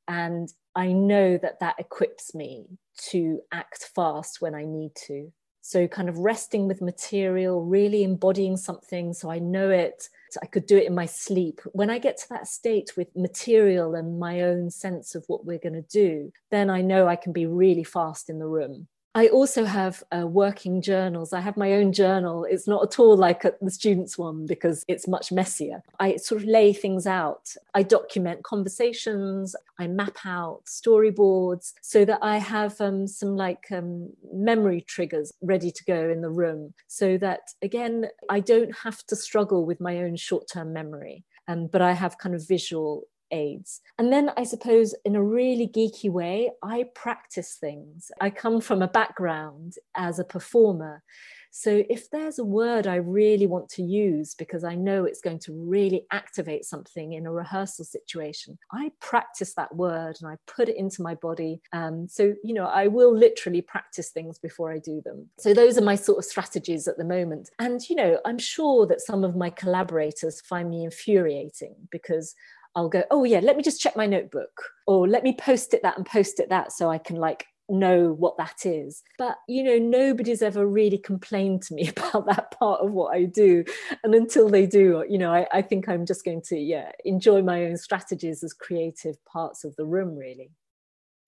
And 0.08 0.52
I 0.76 0.92
know 0.92 1.38
that 1.38 1.60
that 1.60 1.76
equips 1.78 2.34
me 2.34 2.66
to 3.12 3.42
act 3.52 3.92
fast 3.94 4.42
when 4.42 4.56
I 4.56 4.66
need 4.66 4.96
to. 5.06 5.32
So, 5.62 5.88
kind 5.88 6.10
of 6.10 6.18
resting 6.18 6.68
with 6.68 6.82
material, 6.82 7.64
really 7.64 8.04
embodying 8.04 8.58
something 8.58 9.14
so 9.14 9.30
I 9.30 9.38
know 9.38 9.70
it. 9.70 10.10
I 10.42 10.48
could 10.48 10.66
do 10.66 10.78
it 10.78 10.88
in 10.88 10.96
my 10.96 11.06
sleep. 11.06 11.62
When 11.74 11.92
I 11.92 12.00
get 12.00 12.18
to 12.18 12.30
that 12.30 12.48
state 12.48 12.98
with 12.98 13.16
material 13.16 13.94
and 13.94 14.20
my 14.20 14.42
own 14.42 14.72
sense 14.72 15.14
of 15.14 15.26
what 15.28 15.46
we're 15.46 15.60
going 15.60 15.74
to 15.74 15.84
do, 15.84 16.34
then 16.50 16.72
I 16.72 16.82
know 16.82 17.08
I 17.08 17.18
can 17.18 17.34
be 17.34 17.46
really 17.46 17.84
fast 17.84 18.32
in 18.32 18.40
the 18.40 18.48
room. 18.48 18.88
I 19.16 19.28
also 19.28 19.64
have 19.64 20.04
uh, 20.12 20.26
working 20.26 20.82
journals. 20.82 21.34
I 21.34 21.40
have 21.40 21.56
my 21.56 21.74
own 21.74 21.94
journal. 21.94 22.46
It's 22.50 22.68
not 22.68 22.84
at 22.84 23.00
all 23.00 23.16
like 23.16 23.46
a, 23.46 23.54
the 23.62 23.70
students' 23.70 24.18
one 24.18 24.48
because 24.48 24.84
it's 24.88 25.08
much 25.08 25.32
messier. 25.32 25.84
I 26.00 26.16
sort 26.16 26.42
of 26.42 26.48
lay 26.48 26.74
things 26.74 27.06
out. 27.06 27.54
I 27.76 27.84
document 27.84 28.44
conversations. 28.44 29.56
I 29.78 29.86
map 29.86 30.18
out 30.26 30.62
storyboards 30.66 31.74
so 31.82 32.06
that 32.06 32.20
I 32.24 32.38
have 32.38 32.80
um, 32.82 33.06
some 33.06 33.36
like 33.36 33.66
um, 33.72 34.10
memory 34.34 34.82
triggers 34.82 35.32
ready 35.42 35.70
to 35.70 35.84
go 35.86 36.10
in 36.10 36.22
the 36.22 36.32
room 36.32 36.74
so 36.88 37.18
that, 37.20 37.42
again, 37.62 38.08
I 38.30 38.40
don't 38.40 38.76
have 38.78 39.06
to 39.08 39.16
struggle 39.16 39.64
with 39.66 39.80
my 39.80 40.00
own 40.00 40.16
short 40.16 40.48
term 40.52 40.74
memory. 40.74 41.24
Um, 41.48 41.68
but 41.68 41.82
I 41.82 41.92
have 41.92 42.18
kind 42.18 42.34
of 42.34 42.48
visual 42.48 43.04
aids. 43.34 43.82
And 44.00 44.14
then 44.14 44.32
I 44.38 44.44
suppose 44.44 44.96
in 45.04 45.16
a 45.16 45.24
really 45.24 45.68
geeky 45.68 46.10
way, 46.10 46.52
I 46.64 46.86
practice 46.96 47.56
things. 47.56 48.12
I 48.22 48.30
come 48.30 48.62
from 48.62 48.82
a 48.82 48.88
background 48.88 49.76
as 49.96 50.20
a 50.20 50.24
performer. 50.24 51.04
So 51.56 51.84
if 51.88 52.10
there's 52.10 52.40
a 52.40 52.44
word 52.44 52.88
I 52.88 52.96
really 52.96 53.46
want 53.46 53.70
to 53.70 53.84
use 53.84 54.34
because 54.34 54.64
I 54.64 54.74
know 54.74 55.06
it's 55.06 55.22
going 55.22 55.38
to 55.42 55.54
really 55.54 56.08
activate 56.12 56.66
something 56.66 57.14
in 57.14 57.28
a 57.28 57.32
rehearsal 57.32 57.86
situation, 57.86 58.58
I 58.72 58.92
practice 59.00 59.54
that 59.54 59.76
word 59.76 60.18
and 60.20 60.32
I 60.32 60.38
put 60.48 60.68
it 60.68 60.78
into 60.78 61.04
my 61.04 61.14
body. 61.14 61.62
Um, 61.72 62.08
so, 62.08 62.34
you 62.44 62.56
know, 62.56 62.66
I 62.66 62.88
will 62.88 63.16
literally 63.16 63.62
practice 63.62 64.10
things 64.10 64.40
before 64.40 64.74
I 64.74 64.80
do 64.80 65.00
them. 65.06 65.30
So 65.38 65.54
those 65.54 65.78
are 65.78 65.84
my 65.84 65.94
sort 65.94 66.18
of 66.18 66.26
strategies 66.26 66.88
at 66.88 66.98
the 66.98 67.06
moment. 67.06 67.52
And, 67.60 67.88
you 67.88 67.98
know, 67.98 68.20
I'm 68.26 68.40
sure 68.40 68.88
that 68.88 69.02
some 69.02 69.24
of 69.24 69.36
my 69.36 69.52
collaborators 69.52 70.42
find 70.42 70.72
me 70.72 70.84
infuriating 70.84 71.76
because 71.92 72.34
I'll 72.76 72.90
go, 72.90 73.04
oh 73.12 73.24
yeah, 73.24 73.40
let 73.40 73.56
me 73.58 73.64
just 73.64 73.82
check 73.82 73.96
my 73.96 74.06
notebook, 74.06 74.62
or 74.88 75.08
let 75.08 75.24
me 75.24 75.36
post 75.36 75.74
it 75.74 75.82
that 75.84 75.98
and 75.98 76.06
post 76.06 76.40
it 76.40 76.50
that 76.50 76.72
so 76.72 76.90
I 76.90 76.98
can 76.98 77.18
like 77.18 77.46
know 77.70 78.14
what 78.14 78.38
that 78.38 78.66
is. 78.66 79.04
But 79.18 79.38
you 79.48 79.64
know, 79.64 79.78
nobody's 79.78 80.42
ever 80.42 80.66
really 80.66 80.98
complained 80.98 81.62
to 81.64 81.74
me 81.74 81.88
about 81.98 82.26
that 82.28 82.52
part 82.52 82.82
of 82.82 82.92
what 82.92 83.16
I 83.16 83.26
do. 83.26 83.64
And 84.04 84.14
until 84.14 84.50
they 84.50 84.66
do, 84.66 85.06
you 85.08 85.18
know, 85.18 85.34
I, 85.34 85.48
I 85.52 85.62
think 85.62 85.88
I'm 85.88 86.06
just 86.06 86.26
going 86.26 86.42
to, 86.48 86.58
yeah, 86.58 86.92
enjoy 87.06 87.42
my 87.42 87.66
own 87.66 87.78
strategies 87.78 88.44
as 88.44 88.54
creative 88.54 89.24
parts 89.26 89.64
of 89.64 89.76
the 89.76 89.86
room, 89.86 90.16
really. 90.16 90.52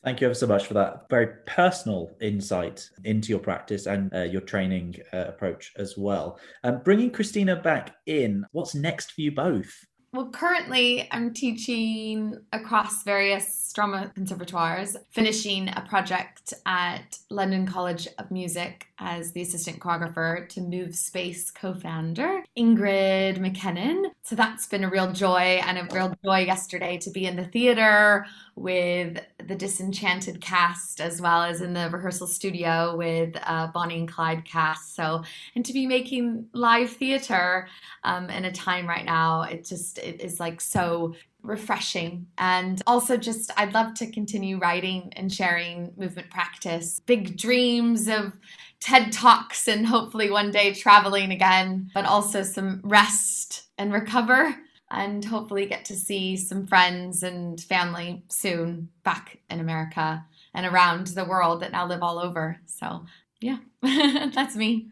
Thank 0.04 0.22
you 0.22 0.28
ever 0.28 0.36
so 0.36 0.46
much 0.46 0.68
for 0.68 0.76
that 0.76 1.10
very 1.10 1.30
personal 1.48 2.16
insight 2.22 2.88
into 3.06 3.30
your 3.30 3.40
practice 3.40 3.88
and 3.88 4.14
uh, 4.14 4.22
your 4.22 4.42
training 4.42 4.98
uh, 5.12 5.26
approach 5.26 5.74
as 5.78 5.98
well. 5.98 6.38
Um, 6.64 6.82
bringing 6.84 7.10
Christina 7.10 7.56
back 7.56 7.96
in, 8.06 8.46
what's 8.52 8.76
next 8.76 9.14
for 9.14 9.22
you 9.22 9.32
both? 9.32 9.74
Well, 10.16 10.30
currently 10.30 11.10
I'm 11.12 11.34
teaching 11.34 12.40
across 12.54 13.04
various 13.04 13.65
drama 13.76 14.10
conservatoires, 14.16 14.96
finishing 15.12 15.68
a 15.68 15.86
project 15.88 16.54
at 16.66 17.20
London 17.30 17.68
College 17.68 18.08
of 18.18 18.32
Music 18.32 18.88
as 19.00 19.34
the 19.34 19.42
assistant 19.42 19.80
choreographer 19.80 20.48
to 20.48 20.62
Move 20.62 20.96
Space 20.96 21.52
co 21.52 21.74
founder, 21.74 22.42
Ingrid 22.58 23.40
Mackinnon. 23.40 24.12
So 24.24 24.36
that's 24.36 24.66
been 24.66 24.86
a 24.86 24.90
real 24.90 25.12
joy 25.12 25.60
and 25.66 25.78
a 25.78 25.94
real 25.94 26.16
joy 26.24 26.46
yesterday 26.46 26.98
to 27.00 27.10
be 27.12 27.26
in 27.26 27.36
the 27.36 27.44
theatre 27.44 28.26
with 28.56 29.20
the 29.46 29.56
Disenchanted 29.56 30.40
cast 30.40 31.02
as 31.02 31.22
well 31.22 31.44
as 31.44 31.60
in 31.60 31.74
the 31.74 31.90
rehearsal 31.90 32.28
studio 32.28 32.96
with 32.96 33.38
uh, 33.46 33.68
Bonnie 33.68 34.00
and 34.00 34.08
Clyde 34.08 34.46
cast. 34.46 34.96
So, 34.96 35.24
and 35.56 35.66
to 35.66 35.74
be 35.74 35.86
making 35.86 36.48
live 36.54 36.92
theatre 36.92 37.68
um, 38.06 38.30
in 38.30 38.46
a 38.46 38.52
time 38.54 38.88
right 38.88 39.04
now, 39.04 39.42
it 39.42 39.66
just 39.66 39.98
it 39.98 40.22
is 40.22 40.40
like 40.40 40.62
so 40.62 41.14
refreshing. 41.46 42.28
And 42.38 42.82
also, 42.88 43.18
just 43.18 43.52
I'd 43.58 43.74
love 43.74 43.94
to 43.96 44.12
continue 44.12 44.58
writing 44.58 45.12
and 45.16 45.32
sharing 45.32 45.94
movement 45.98 46.30
practice. 46.30 47.00
Big 47.00 47.38
dreams 47.38 48.08
of 48.08 48.34
TED 48.80 49.12
Talks 49.12 49.68
and 49.68 49.86
hopefully 49.86 50.30
one 50.30 50.52
day 50.52 50.74
traveling 50.74 51.32
again, 51.32 51.90
but 51.94 52.06
also 52.06 52.44
some 52.44 52.82
rest 52.84 53.64
and 53.78 53.92
recover 53.92 54.56
and 54.92 55.26
hopefully 55.26 55.66
get 55.66 55.86
to 55.86 55.96
see 55.96 56.38
some 56.38 56.68
friends 56.68 57.24
and 57.24 57.60
family 57.62 58.24
soon 58.30 58.90
back 59.04 59.40
in 59.50 59.60
America 59.60 60.24
and 60.54 60.66
around 60.66 61.08
the 61.08 61.26
world 61.26 61.62
that 61.62 61.72
now 61.72 61.88
live 61.88 62.04
all 62.04 62.20
over. 62.20 62.60
So, 62.66 63.06
yeah, 63.42 63.58
that's 63.82 64.56
me. 64.56 64.90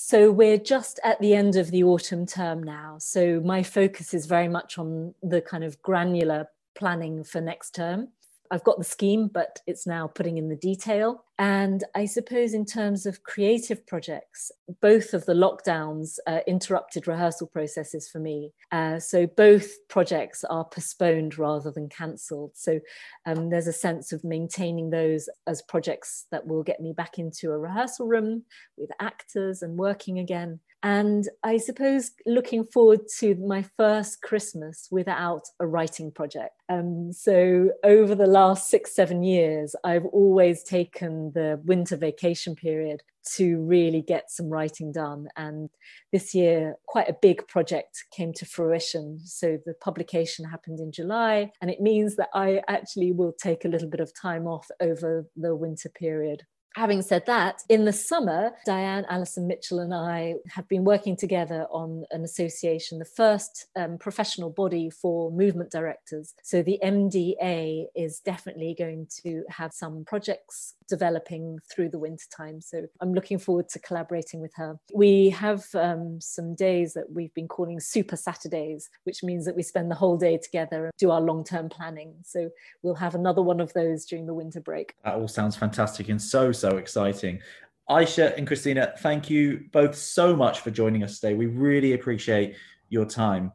So 0.00 0.30
we're 0.30 0.58
just 0.58 1.00
at 1.02 1.20
the 1.20 1.34
end 1.34 1.56
of 1.56 1.72
the 1.72 1.82
autumn 1.82 2.24
term 2.24 2.62
now. 2.62 2.98
So 2.98 3.40
my 3.40 3.64
focus 3.64 4.14
is 4.14 4.26
very 4.26 4.46
much 4.46 4.78
on 4.78 5.12
the 5.24 5.40
kind 5.40 5.64
of 5.64 5.82
granular 5.82 6.46
planning 6.76 7.24
for 7.24 7.40
next 7.40 7.74
term. 7.74 8.10
I've 8.50 8.64
got 8.64 8.78
the 8.78 8.84
scheme, 8.84 9.28
but 9.32 9.60
it's 9.66 9.86
now 9.86 10.06
putting 10.06 10.38
in 10.38 10.48
the 10.48 10.56
detail. 10.56 11.24
And 11.38 11.84
I 11.94 12.06
suppose, 12.06 12.52
in 12.52 12.64
terms 12.64 13.06
of 13.06 13.22
creative 13.22 13.86
projects, 13.86 14.50
both 14.82 15.14
of 15.14 15.24
the 15.26 15.34
lockdowns 15.34 16.18
uh, 16.26 16.40
interrupted 16.46 17.06
rehearsal 17.06 17.46
processes 17.46 18.08
for 18.08 18.18
me. 18.18 18.52
Uh, 18.72 18.98
so 18.98 19.26
both 19.26 19.68
projects 19.88 20.42
are 20.44 20.64
postponed 20.64 21.38
rather 21.38 21.70
than 21.70 21.88
cancelled. 21.88 22.52
So 22.54 22.80
um, 23.26 23.50
there's 23.50 23.68
a 23.68 23.72
sense 23.72 24.12
of 24.12 24.24
maintaining 24.24 24.90
those 24.90 25.28
as 25.46 25.62
projects 25.62 26.26
that 26.32 26.46
will 26.46 26.64
get 26.64 26.80
me 26.80 26.92
back 26.92 27.18
into 27.18 27.50
a 27.50 27.58
rehearsal 27.58 28.08
room 28.08 28.44
with 28.76 28.90
actors 29.00 29.62
and 29.62 29.78
working 29.78 30.18
again. 30.18 30.60
And 30.82 31.28
I 31.42 31.56
suppose 31.56 32.12
looking 32.24 32.64
forward 32.64 33.00
to 33.18 33.34
my 33.34 33.64
first 33.76 34.22
Christmas 34.22 34.86
without 34.90 35.42
a 35.58 35.66
writing 35.66 36.12
project. 36.12 36.54
Um, 36.68 37.12
so 37.12 37.70
over 37.82 38.14
the 38.14 38.26
last 38.26 38.70
six, 38.70 38.94
seven 38.94 39.24
years, 39.24 39.74
I've 39.82 40.04
always 40.06 40.62
taken 40.62 41.32
the 41.34 41.60
winter 41.64 41.96
vacation 41.96 42.54
period 42.54 43.02
to 43.36 43.58
really 43.60 44.02
get 44.02 44.30
some 44.30 44.48
writing 44.48 44.92
done. 44.92 45.28
And 45.36 45.68
this 46.12 46.34
year, 46.34 46.76
quite 46.86 47.08
a 47.08 47.16
big 47.20 47.46
project 47.48 48.04
came 48.10 48.32
to 48.34 48.46
fruition. 48.46 49.18
So 49.24 49.58
the 49.66 49.74
publication 49.74 50.44
happened 50.44 50.80
in 50.80 50.92
July, 50.92 51.50
and 51.60 51.70
it 51.70 51.80
means 51.80 52.16
that 52.16 52.28
I 52.34 52.62
actually 52.68 53.12
will 53.12 53.32
take 53.32 53.64
a 53.64 53.68
little 53.68 53.88
bit 53.88 54.00
of 54.00 54.12
time 54.14 54.46
off 54.46 54.66
over 54.80 55.26
the 55.36 55.54
winter 55.54 55.88
period. 55.88 56.44
Having 56.78 57.02
said 57.02 57.26
that, 57.26 57.64
in 57.68 57.86
the 57.86 57.92
summer, 57.92 58.52
Diane, 58.64 59.04
Alison 59.10 59.48
Mitchell, 59.48 59.80
and 59.80 59.92
I 59.92 60.36
have 60.48 60.68
been 60.68 60.84
working 60.84 61.16
together 61.16 61.66
on 61.72 62.04
an 62.12 62.22
association, 62.22 63.00
the 63.00 63.04
first 63.04 63.66
um, 63.74 63.98
professional 63.98 64.48
body 64.48 64.88
for 64.88 65.32
movement 65.32 65.72
directors. 65.72 66.34
So 66.44 66.62
the 66.62 66.78
MDA 66.80 67.86
is 67.96 68.20
definitely 68.20 68.76
going 68.78 69.08
to 69.24 69.42
have 69.48 69.72
some 69.72 70.04
projects 70.04 70.76
developing 70.88 71.58
through 71.68 71.88
the 71.88 71.98
winter 71.98 72.26
time. 72.34 72.60
So 72.60 72.86
I'm 73.00 73.12
looking 73.12 73.40
forward 73.40 73.68
to 73.70 73.80
collaborating 73.80 74.40
with 74.40 74.52
her. 74.54 74.78
We 74.94 75.30
have 75.30 75.66
um, 75.74 76.20
some 76.20 76.54
days 76.54 76.94
that 76.94 77.10
we've 77.12 77.34
been 77.34 77.48
calling 77.48 77.80
Super 77.80 78.14
Saturdays, 78.16 78.88
which 79.02 79.24
means 79.24 79.44
that 79.46 79.56
we 79.56 79.64
spend 79.64 79.90
the 79.90 79.96
whole 79.96 80.16
day 80.16 80.38
together 80.38 80.84
and 80.84 80.92
do 80.96 81.10
our 81.10 81.20
long 81.20 81.42
term 81.42 81.68
planning. 81.68 82.14
So 82.24 82.50
we'll 82.82 82.94
have 82.94 83.16
another 83.16 83.42
one 83.42 83.60
of 83.60 83.72
those 83.72 84.04
during 84.04 84.26
the 84.26 84.34
winter 84.34 84.60
break. 84.60 84.94
That 85.04 85.16
all 85.16 85.26
sounds 85.26 85.56
fantastic 85.56 86.08
and 86.08 86.22
so, 86.22 86.52
so 86.52 86.67
exciting. 86.76 87.40
Aisha 87.88 88.36
and 88.36 88.46
Christina, 88.46 88.92
thank 88.98 89.30
you 89.30 89.64
both 89.72 89.94
so 89.94 90.36
much 90.36 90.60
for 90.60 90.70
joining 90.70 91.02
us 91.02 91.18
today. 91.18 91.34
We 91.34 91.46
really 91.46 91.94
appreciate 91.94 92.54
your 92.90 93.06
time. 93.06 93.52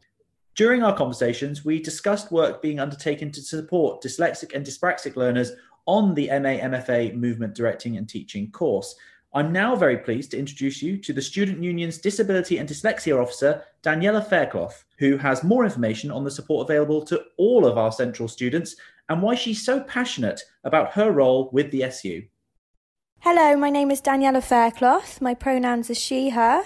During 0.56 0.84
our 0.84 0.96
conversations, 0.96 1.64
we 1.64 1.80
discussed 1.80 2.32
work 2.32 2.62
being 2.62 2.80
undertaken 2.80 3.32
to 3.32 3.42
support 3.42 4.04
dyslexic 4.04 4.56
and 4.56 4.66
dyspraxic 4.66 5.16
learners 5.16 5.52
on 5.86 6.14
the 6.14 6.28
MA 6.28 6.60
MFA 6.62 7.16
Movement 7.16 7.56
Directing 7.56 7.98
and 7.98 8.08
Teaching 8.08 8.52
course. 8.52 8.96
I'm 9.36 9.52
now 9.52 9.76
very 9.76 9.98
pleased 9.98 10.32
to 10.32 10.38
introduce 10.38 10.82
you 10.82 10.98
to 11.00 11.12
the 11.12 11.22
Student 11.22 11.64
Union's 11.64 11.98
Disability 11.98 12.60
and 12.60 12.70
Dyslexia 12.70 13.20
Officer, 13.20 13.64
Daniela 13.82 14.28
Faircloth, 14.28 14.86
who 15.00 15.18
has 15.18 15.44
more 15.44 15.64
information 15.64 16.12
on 16.12 16.24
the 16.24 16.30
support 16.30 16.70
available 16.70 17.04
to 17.06 17.24
all 17.38 17.66
of 17.66 17.78
our 17.78 17.92
central 17.92 18.28
students 18.28 18.76
and 19.10 19.22
why 19.22 19.34
she's 19.34 19.66
so 19.66 19.82
passionate 19.82 20.42
about 20.64 20.94
her 20.94 21.12
role 21.12 21.50
with 21.52 21.72
the 21.72 21.84
SU. 21.86 22.24
Hello, 23.26 23.56
my 23.56 23.70
name 23.70 23.90
is 23.90 24.02
Daniela 24.02 24.44
Faircloth. 24.44 25.22
My 25.22 25.34
pronouns 25.34 25.90
are 25.90 25.96
she, 25.96 26.32
her, 26.32 26.64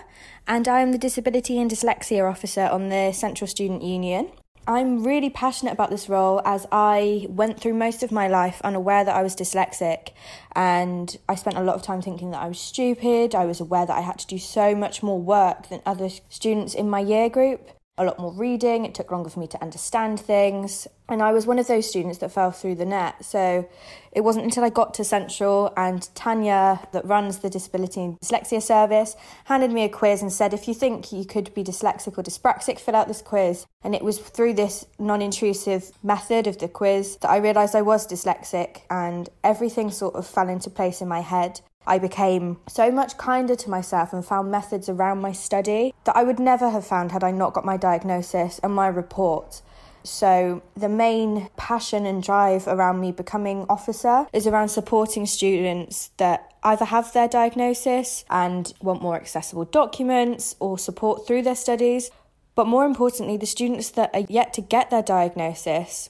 and 0.47 0.67
I 0.67 0.79
am 0.79 0.91
the 0.91 0.97
Disability 0.97 1.59
and 1.59 1.69
Dyslexia 1.69 2.27
Officer 2.27 2.63
on 2.63 2.89
the 2.89 3.11
Central 3.11 3.47
Student 3.47 3.83
Union. 3.83 4.31
I'm 4.65 5.03
really 5.03 5.29
passionate 5.29 5.73
about 5.73 5.91
this 5.91 6.09
role 6.09 6.41
as 6.45 6.65
I 6.71 7.27
went 7.29 7.59
through 7.59 7.75
most 7.75 8.01
of 8.01 8.11
my 8.11 8.27
life 8.27 8.59
unaware 8.63 9.05
that 9.05 9.15
I 9.15 9.21
was 9.21 9.35
dyslexic 9.35 10.13
and 10.55 11.15
I 11.29 11.35
spent 11.35 11.57
a 11.57 11.61
lot 11.61 11.75
of 11.75 11.83
time 11.83 12.01
thinking 12.01 12.31
that 12.31 12.41
I 12.41 12.47
was 12.47 12.59
stupid. 12.59 13.35
I 13.35 13.45
was 13.45 13.59
aware 13.59 13.85
that 13.85 13.95
I 13.95 14.01
had 14.01 14.17
to 14.17 14.25
do 14.25 14.39
so 14.39 14.73
much 14.73 15.03
more 15.03 15.21
work 15.21 15.69
than 15.69 15.81
other 15.85 16.09
students 16.27 16.73
in 16.73 16.89
my 16.89 17.01
year 17.01 17.29
group 17.29 17.69
a 17.97 18.05
lot 18.05 18.19
more 18.19 18.31
reading, 18.31 18.85
it 18.85 18.93
took 18.93 19.11
longer 19.11 19.29
for 19.29 19.39
me 19.39 19.47
to 19.47 19.61
understand 19.61 20.19
things. 20.19 20.87
And 21.09 21.21
I 21.21 21.31
was 21.31 21.47
one 21.47 21.57
of 21.57 21.67
those 21.67 21.89
students 21.89 22.19
that 22.19 22.31
fell 22.31 22.51
through 22.51 22.75
the 22.75 22.85
net. 22.85 23.25
So 23.25 23.67
it 24.11 24.21
wasn't 24.21 24.45
until 24.45 24.63
I 24.63 24.69
got 24.69 24.93
to 24.95 25.03
Central 25.03 25.73
and 25.75 26.07
Tanya, 26.13 26.87
that 26.91 27.05
runs 27.05 27.39
the 27.39 27.49
Disability 27.49 28.01
and 28.01 28.19
Dyslexia 28.19 28.61
Service, 28.61 29.15
handed 29.45 29.71
me 29.71 29.83
a 29.83 29.89
quiz 29.89 30.21
and 30.21 30.31
said, 30.31 30.53
if 30.53 30.67
you 30.67 30.73
think 30.73 31.11
you 31.11 31.25
could 31.25 31.53
be 31.53 31.63
dyslexic 31.63 32.17
or 32.17 32.23
dyspraxic, 32.23 32.79
fill 32.79 32.95
out 32.95 33.07
this 33.07 33.21
quiz. 33.21 33.65
And 33.83 33.95
it 33.95 34.03
was 34.03 34.19
through 34.19 34.53
this 34.53 34.85
non 34.99 35.21
intrusive 35.21 35.91
method 36.03 36.45
of 36.45 36.59
the 36.59 36.67
quiz 36.67 37.17
that 37.21 37.29
I 37.29 37.37
realised 37.37 37.75
I 37.75 37.81
was 37.81 38.07
dyslexic 38.07 38.81
and 38.89 39.29
everything 39.43 39.89
sort 39.89 40.15
of 40.15 40.27
fell 40.27 40.49
into 40.49 40.69
place 40.69 41.01
in 41.01 41.07
my 41.07 41.21
head. 41.21 41.61
I 41.87 41.99
became 41.99 42.57
so 42.67 42.91
much 42.91 43.17
kinder 43.17 43.55
to 43.55 43.69
myself 43.69 44.11
and 44.11 44.23
found 44.23 44.51
methods 44.51 44.89
around 44.89 45.21
my 45.21 45.31
study 45.31 45.93
that 46.03 46.15
I 46.17 46.23
would 46.23 46.39
never 46.39 46.69
have 46.69 46.85
found 46.85 47.13
had 47.13 47.23
I 47.23 47.31
not 47.31 47.53
got 47.53 47.63
my 47.63 47.77
diagnosis 47.77 48.59
and 48.59 48.75
my 48.75 48.87
report. 48.87 49.61
So, 50.03 50.61
the 50.75 50.89
main 50.89 51.49
passion 51.57 52.05
and 52.05 52.23
drive 52.23 52.67
around 52.67 53.01
me 53.01 53.11
becoming 53.11 53.65
officer 53.67 54.27
is 54.31 54.47
around 54.47 54.69
supporting 54.69 55.25
students 55.25 56.11
that 56.17 56.53
either 56.63 56.85
have 56.85 57.11
their 57.13 57.27
diagnosis 57.27 58.23
and 58.29 58.73
want 58.81 59.01
more 59.01 59.15
accessible 59.15 59.65
documents 59.65 60.55
or 60.59 60.77
support 60.77 61.27
through 61.27 61.41
their 61.41 61.55
studies, 61.55 62.09
but 62.55 62.67
more 62.67 62.85
importantly, 62.85 63.37
the 63.37 63.45
students 63.45 63.89
that 63.91 64.09
are 64.13 64.25
yet 64.29 64.53
to 64.53 64.61
get 64.61 64.89
their 64.89 65.03
diagnosis. 65.03 66.09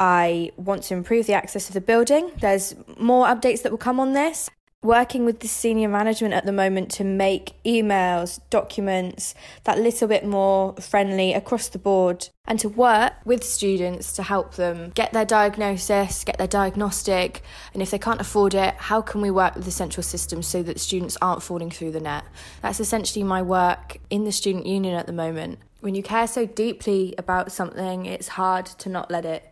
I 0.00 0.52
want 0.56 0.84
to 0.84 0.94
improve 0.94 1.26
the 1.26 1.34
access 1.34 1.68
of 1.68 1.74
the 1.74 1.80
building. 1.80 2.30
There's 2.40 2.74
more 2.98 3.26
updates 3.26 3.62
that 3.62 3.72
will 3.72 3.78
come 3.78 3.98
on 3.98 4.12
this 4.12 4.48
working 4.82 5.24
with 5.24 5.40
the 5.40 5.48
senior 5.48 5.88
management 5.88 6.32
at 6.32 6.46
the 6.46 6.52
moment 6.52 6.88
to 6.88 7.02
make 7.02 7.52
emails, 7.64 8.40
documents 8.48 9.34
that 9.64 9.78
little 9.78 10.06
bit 10.06 10.24
more 10.24 10.72
friendly 10.76 11.34
across 11.34 11.68
the 11.68 11.78
board 11.78 12.28
and 12.46 12.60
to 12.60 12.68
work 12.68 13.12
with 13.24 13.42
students 13.42 14.12
to 14.12 14.22
help 14.22 14.54
them 14.54 14.90
get 14.94 15.12
their 15.12 15.24
diagnosis, 15.24 16.22
get 16.22 16.38
their 16.38 16.46
diagnostic, 16.46 17.42
and 17.74 17.82
if 17.82 17.90
they 17.90 17.98
can't 17.98 18.20
afford 18.20 18.54
it, 18.54 18.74
how 18.74 19.02
can 19.02 19.20
we 19.20 19.30
work 19.30 19.56
with 19.56 19.64
the 19.64 19.70
central 19.70 20.02
system 20.02 20.42
so 20.42 20.62
that 20.62 20.78
students 20.78 21.18
aren't 21.20 21.42
falling 21.42 21.70
through 21.70 21.90
the 21.90 22.00
net? 22.00 22.24
That's 22.62 22.78
essentially 22.78 23.24
my 23.24 23.42
work 23.42 23.98
in 24.10 24.24
the 24.24 24.32
student 24.32 24.66
union 24.66 24.94
at 24.94 25.06
the 25.06 25.12
moment. 25.12 25.58
When 25.80 25.94
you 25.94 26.02
care 26.02 26.26
so 26.26 26.46
deeply 26.46 27.14
about 27.18 27.52
something, 27.52 28.06
it's 28.06 28.28
hard 28.28 28.66
to 28.66 28.88
not 28.88 29.10
let 29.10 29.24
it 29.24 29.47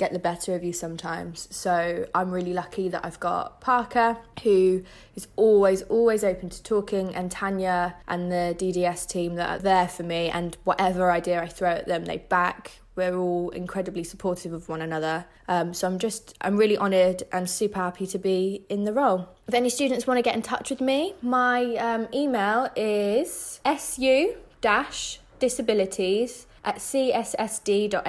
get 0.00 0.12
the 0.14 0.18
better 0.18 0.54
of 0.56 0.64
you 0.64 0.72
sometimes. 0.72 1.46
So 1.50 2.06
I'm 2.14 2.30
really 2.30 2.54
lucky 2.54 2.88
that 2.88 3.04
I've 3.04 3.20
got 3.20 3.60
Parker, 3.60 4.16
who 4.42 4.82
is 5.14 5.28
always, 5.36 5.82
always 5.82 6.24
open 6.24 6.48
to 6.48 6.62
talking, 6.62 7.14
and 7.14 7.30
Tanya 7.30 7.96
and 8.08 8.32
the 8.32 8.56
DDS 8.58 9.06
team 9.06 9.34
that 9.34 9.50
are 9.50 9.62
there 9.62 9.86
for 9.86 10.02
me. 10.02 10.30
And 10.30 10.56
whatever 10.64 11.12
idea 11.12 11.42
I 11.42 11.48
throw 11.48 11.70
at 11.70 11.86
them, 11.86 12.06
they 12.06 12.16
back. 12.16 12.80
We're 12.96 13.14
all 13.14 13.50
incredibly 13.50 14.02
supportive 14.02 14.54
of 14.54 14.68
one 14.68 14.80
another. 14.80 15.26
Um, 15.46 15.74
so 15.74 15.86
I'm 15.86 15.98
just, 15.98 16.34
I'm 16.40 16.56
really 16.56 16.78
honoured 16.78 17.22
and 17.30 17.48
super 17.48 17.78
happy 17.78 18.06
to 18.08 18.18
be 18.18 18.64
in 18.70 18.84
the 18.84 18.94
role. 18.94 19.28
If 19.48 19.54
any 19.54 19.68
students 19.68 20.06
want 20.06 20.16
to 20.16 20.22
get 20.22 20.34
in 20.34 20.42
touch 20.42 20.70
with 20.70 20.80
me, 20.80 21.14
my 21.20 21.76
um, 21.76 22.08
email 22.14 22.68
is 22.74 23.60
su 23.78 24.34
dash 24.62 25.20
disabilities 25.38 26.46
at 26.64 26.76
cssd.ac.uk. 26.76 28.00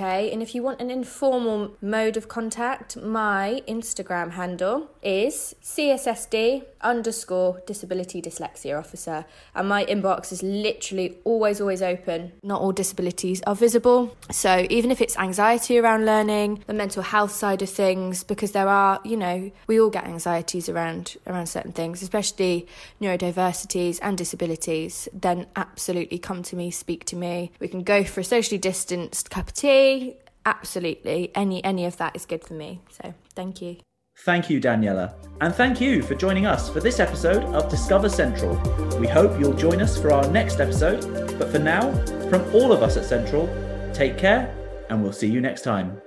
And 0.00 0.42
if 0.42 0.54
you 0.54 0.62
want 0.62 0.80
an 0.80 0.90
informal 0.90 1.76
mode 1.80 2.16
of 2.16 2.28
contact, 2.28 2.96
my 2.96 3.62
Instagram 3.66 4.32
handle 4.32 4.90
is 5.02 5.54
cssd 5.62 6.64
underscore 6.80 7.62
disability 7.66 8.20
dyslexia 8.20 8.78
officer. 8.78 9.24
And 9.54 9.68
my 9.68 9.84
inbox 9.86 10.32
is 10.32 10.42
literally 10.42 11.16
always, 11.24 11.60
always 11.60 11.82
open. 11.82 12.32
Not 12.42 12.60
all 12.60 12.72
disabilities 12.72 13.42
are 13.46 13.54
visible. 13.54 14.16
So 14.30 14.66
even 14.68 14.90
if 14.90 15.00
it's 15.00 15.16
anxiety 15.16 15.78
around 15.78 16.04
learning, 16.04 16.64
the 16.66 16.74
mental 16.74 17.02
health 17.02 17.32
side 17.32 17.62
of 17.62 17.70
things, 17.70 18.24
because 18.24 18.52
there 18.52 18.68
are, 18.68 19.00
you 19.04 19.16
know, 19.16 19.50
we 19.66 19.80
all 19.80 19.90
get 19.90 20.04
anxieties 20.04 20.68
around 20.68 21.16
around 21.26 21.46
certain 21.46 21.72
things, 21.72 22.02
especially 22.02 22.66
neurodiversities 23.00 23.98
and 24.02 24.18
disabilities, 24.18 25.08
then 25.12 25.46
absolutely 25.56 26.18
come 26.18 26.42
to 26.42 26.56
me, 26.56 26.70
speak 26.70 27.04
to 27.06 27.16
me 27.16 27.50
we 27.62 27.68
can 27.68 27.82
go 27.82 28.04
for 28.04 28.20
a 28.20 28.24
socially 28.24 28.58
distanced 28.58 29.30
cup 29.30 29.48
of 29.48 29.54
tea. 29.54 30.16
Absolutely, 30.44 31.30
any 31.34 31.64
any 31.64 31.86
of 31.86 31.96
that 31.96 32.14
is 32.14 32.26
good 32.26 32.44
for 32.44 32.54
me. 32.54 32.80
So 32.90 33.14
thank 33.34 33.62
you. 33.62 33.76
Thank 34.18 34.50
you, 34.50 34.60
Daniela. 34.60 35.14
And 35.40 35.54
thank 35.54 35.80
you 35.80 36.02
for 36.02 36.14
joining 36.14 36.44
us 36.44 36.68
for 36.68 36.80
this 36.80 37.00
episode 37.00 37.44
of 37.54 37.70
Discover 37.70 38.10
Central. 38.10 38.54
We 38.98 39.06
hope 39.06 39.40
you'll 39.40 39.54
join 39.54 39.80
us 39.80 39.98
for 39.98 40.12
our 40.12 40.28
next 40.28 40.60
episode. 40.60 41.38
But 41.38 41.50
for 41.50 41.58
now, 41.58 41.92
from 42.28 42.42
all 42.54 42.72
of 42.72 42.82
us 42.82 42.96
at 42.96 43.04
Central, 43.04 43.48
take 43.94 44.18
care 44.18 44.54
and 44.90 45.02
we'll 45.02 45.12
see 45.12 45.28
you 45.28 45.40
next 45.40 45.62
time. 45.62 46.00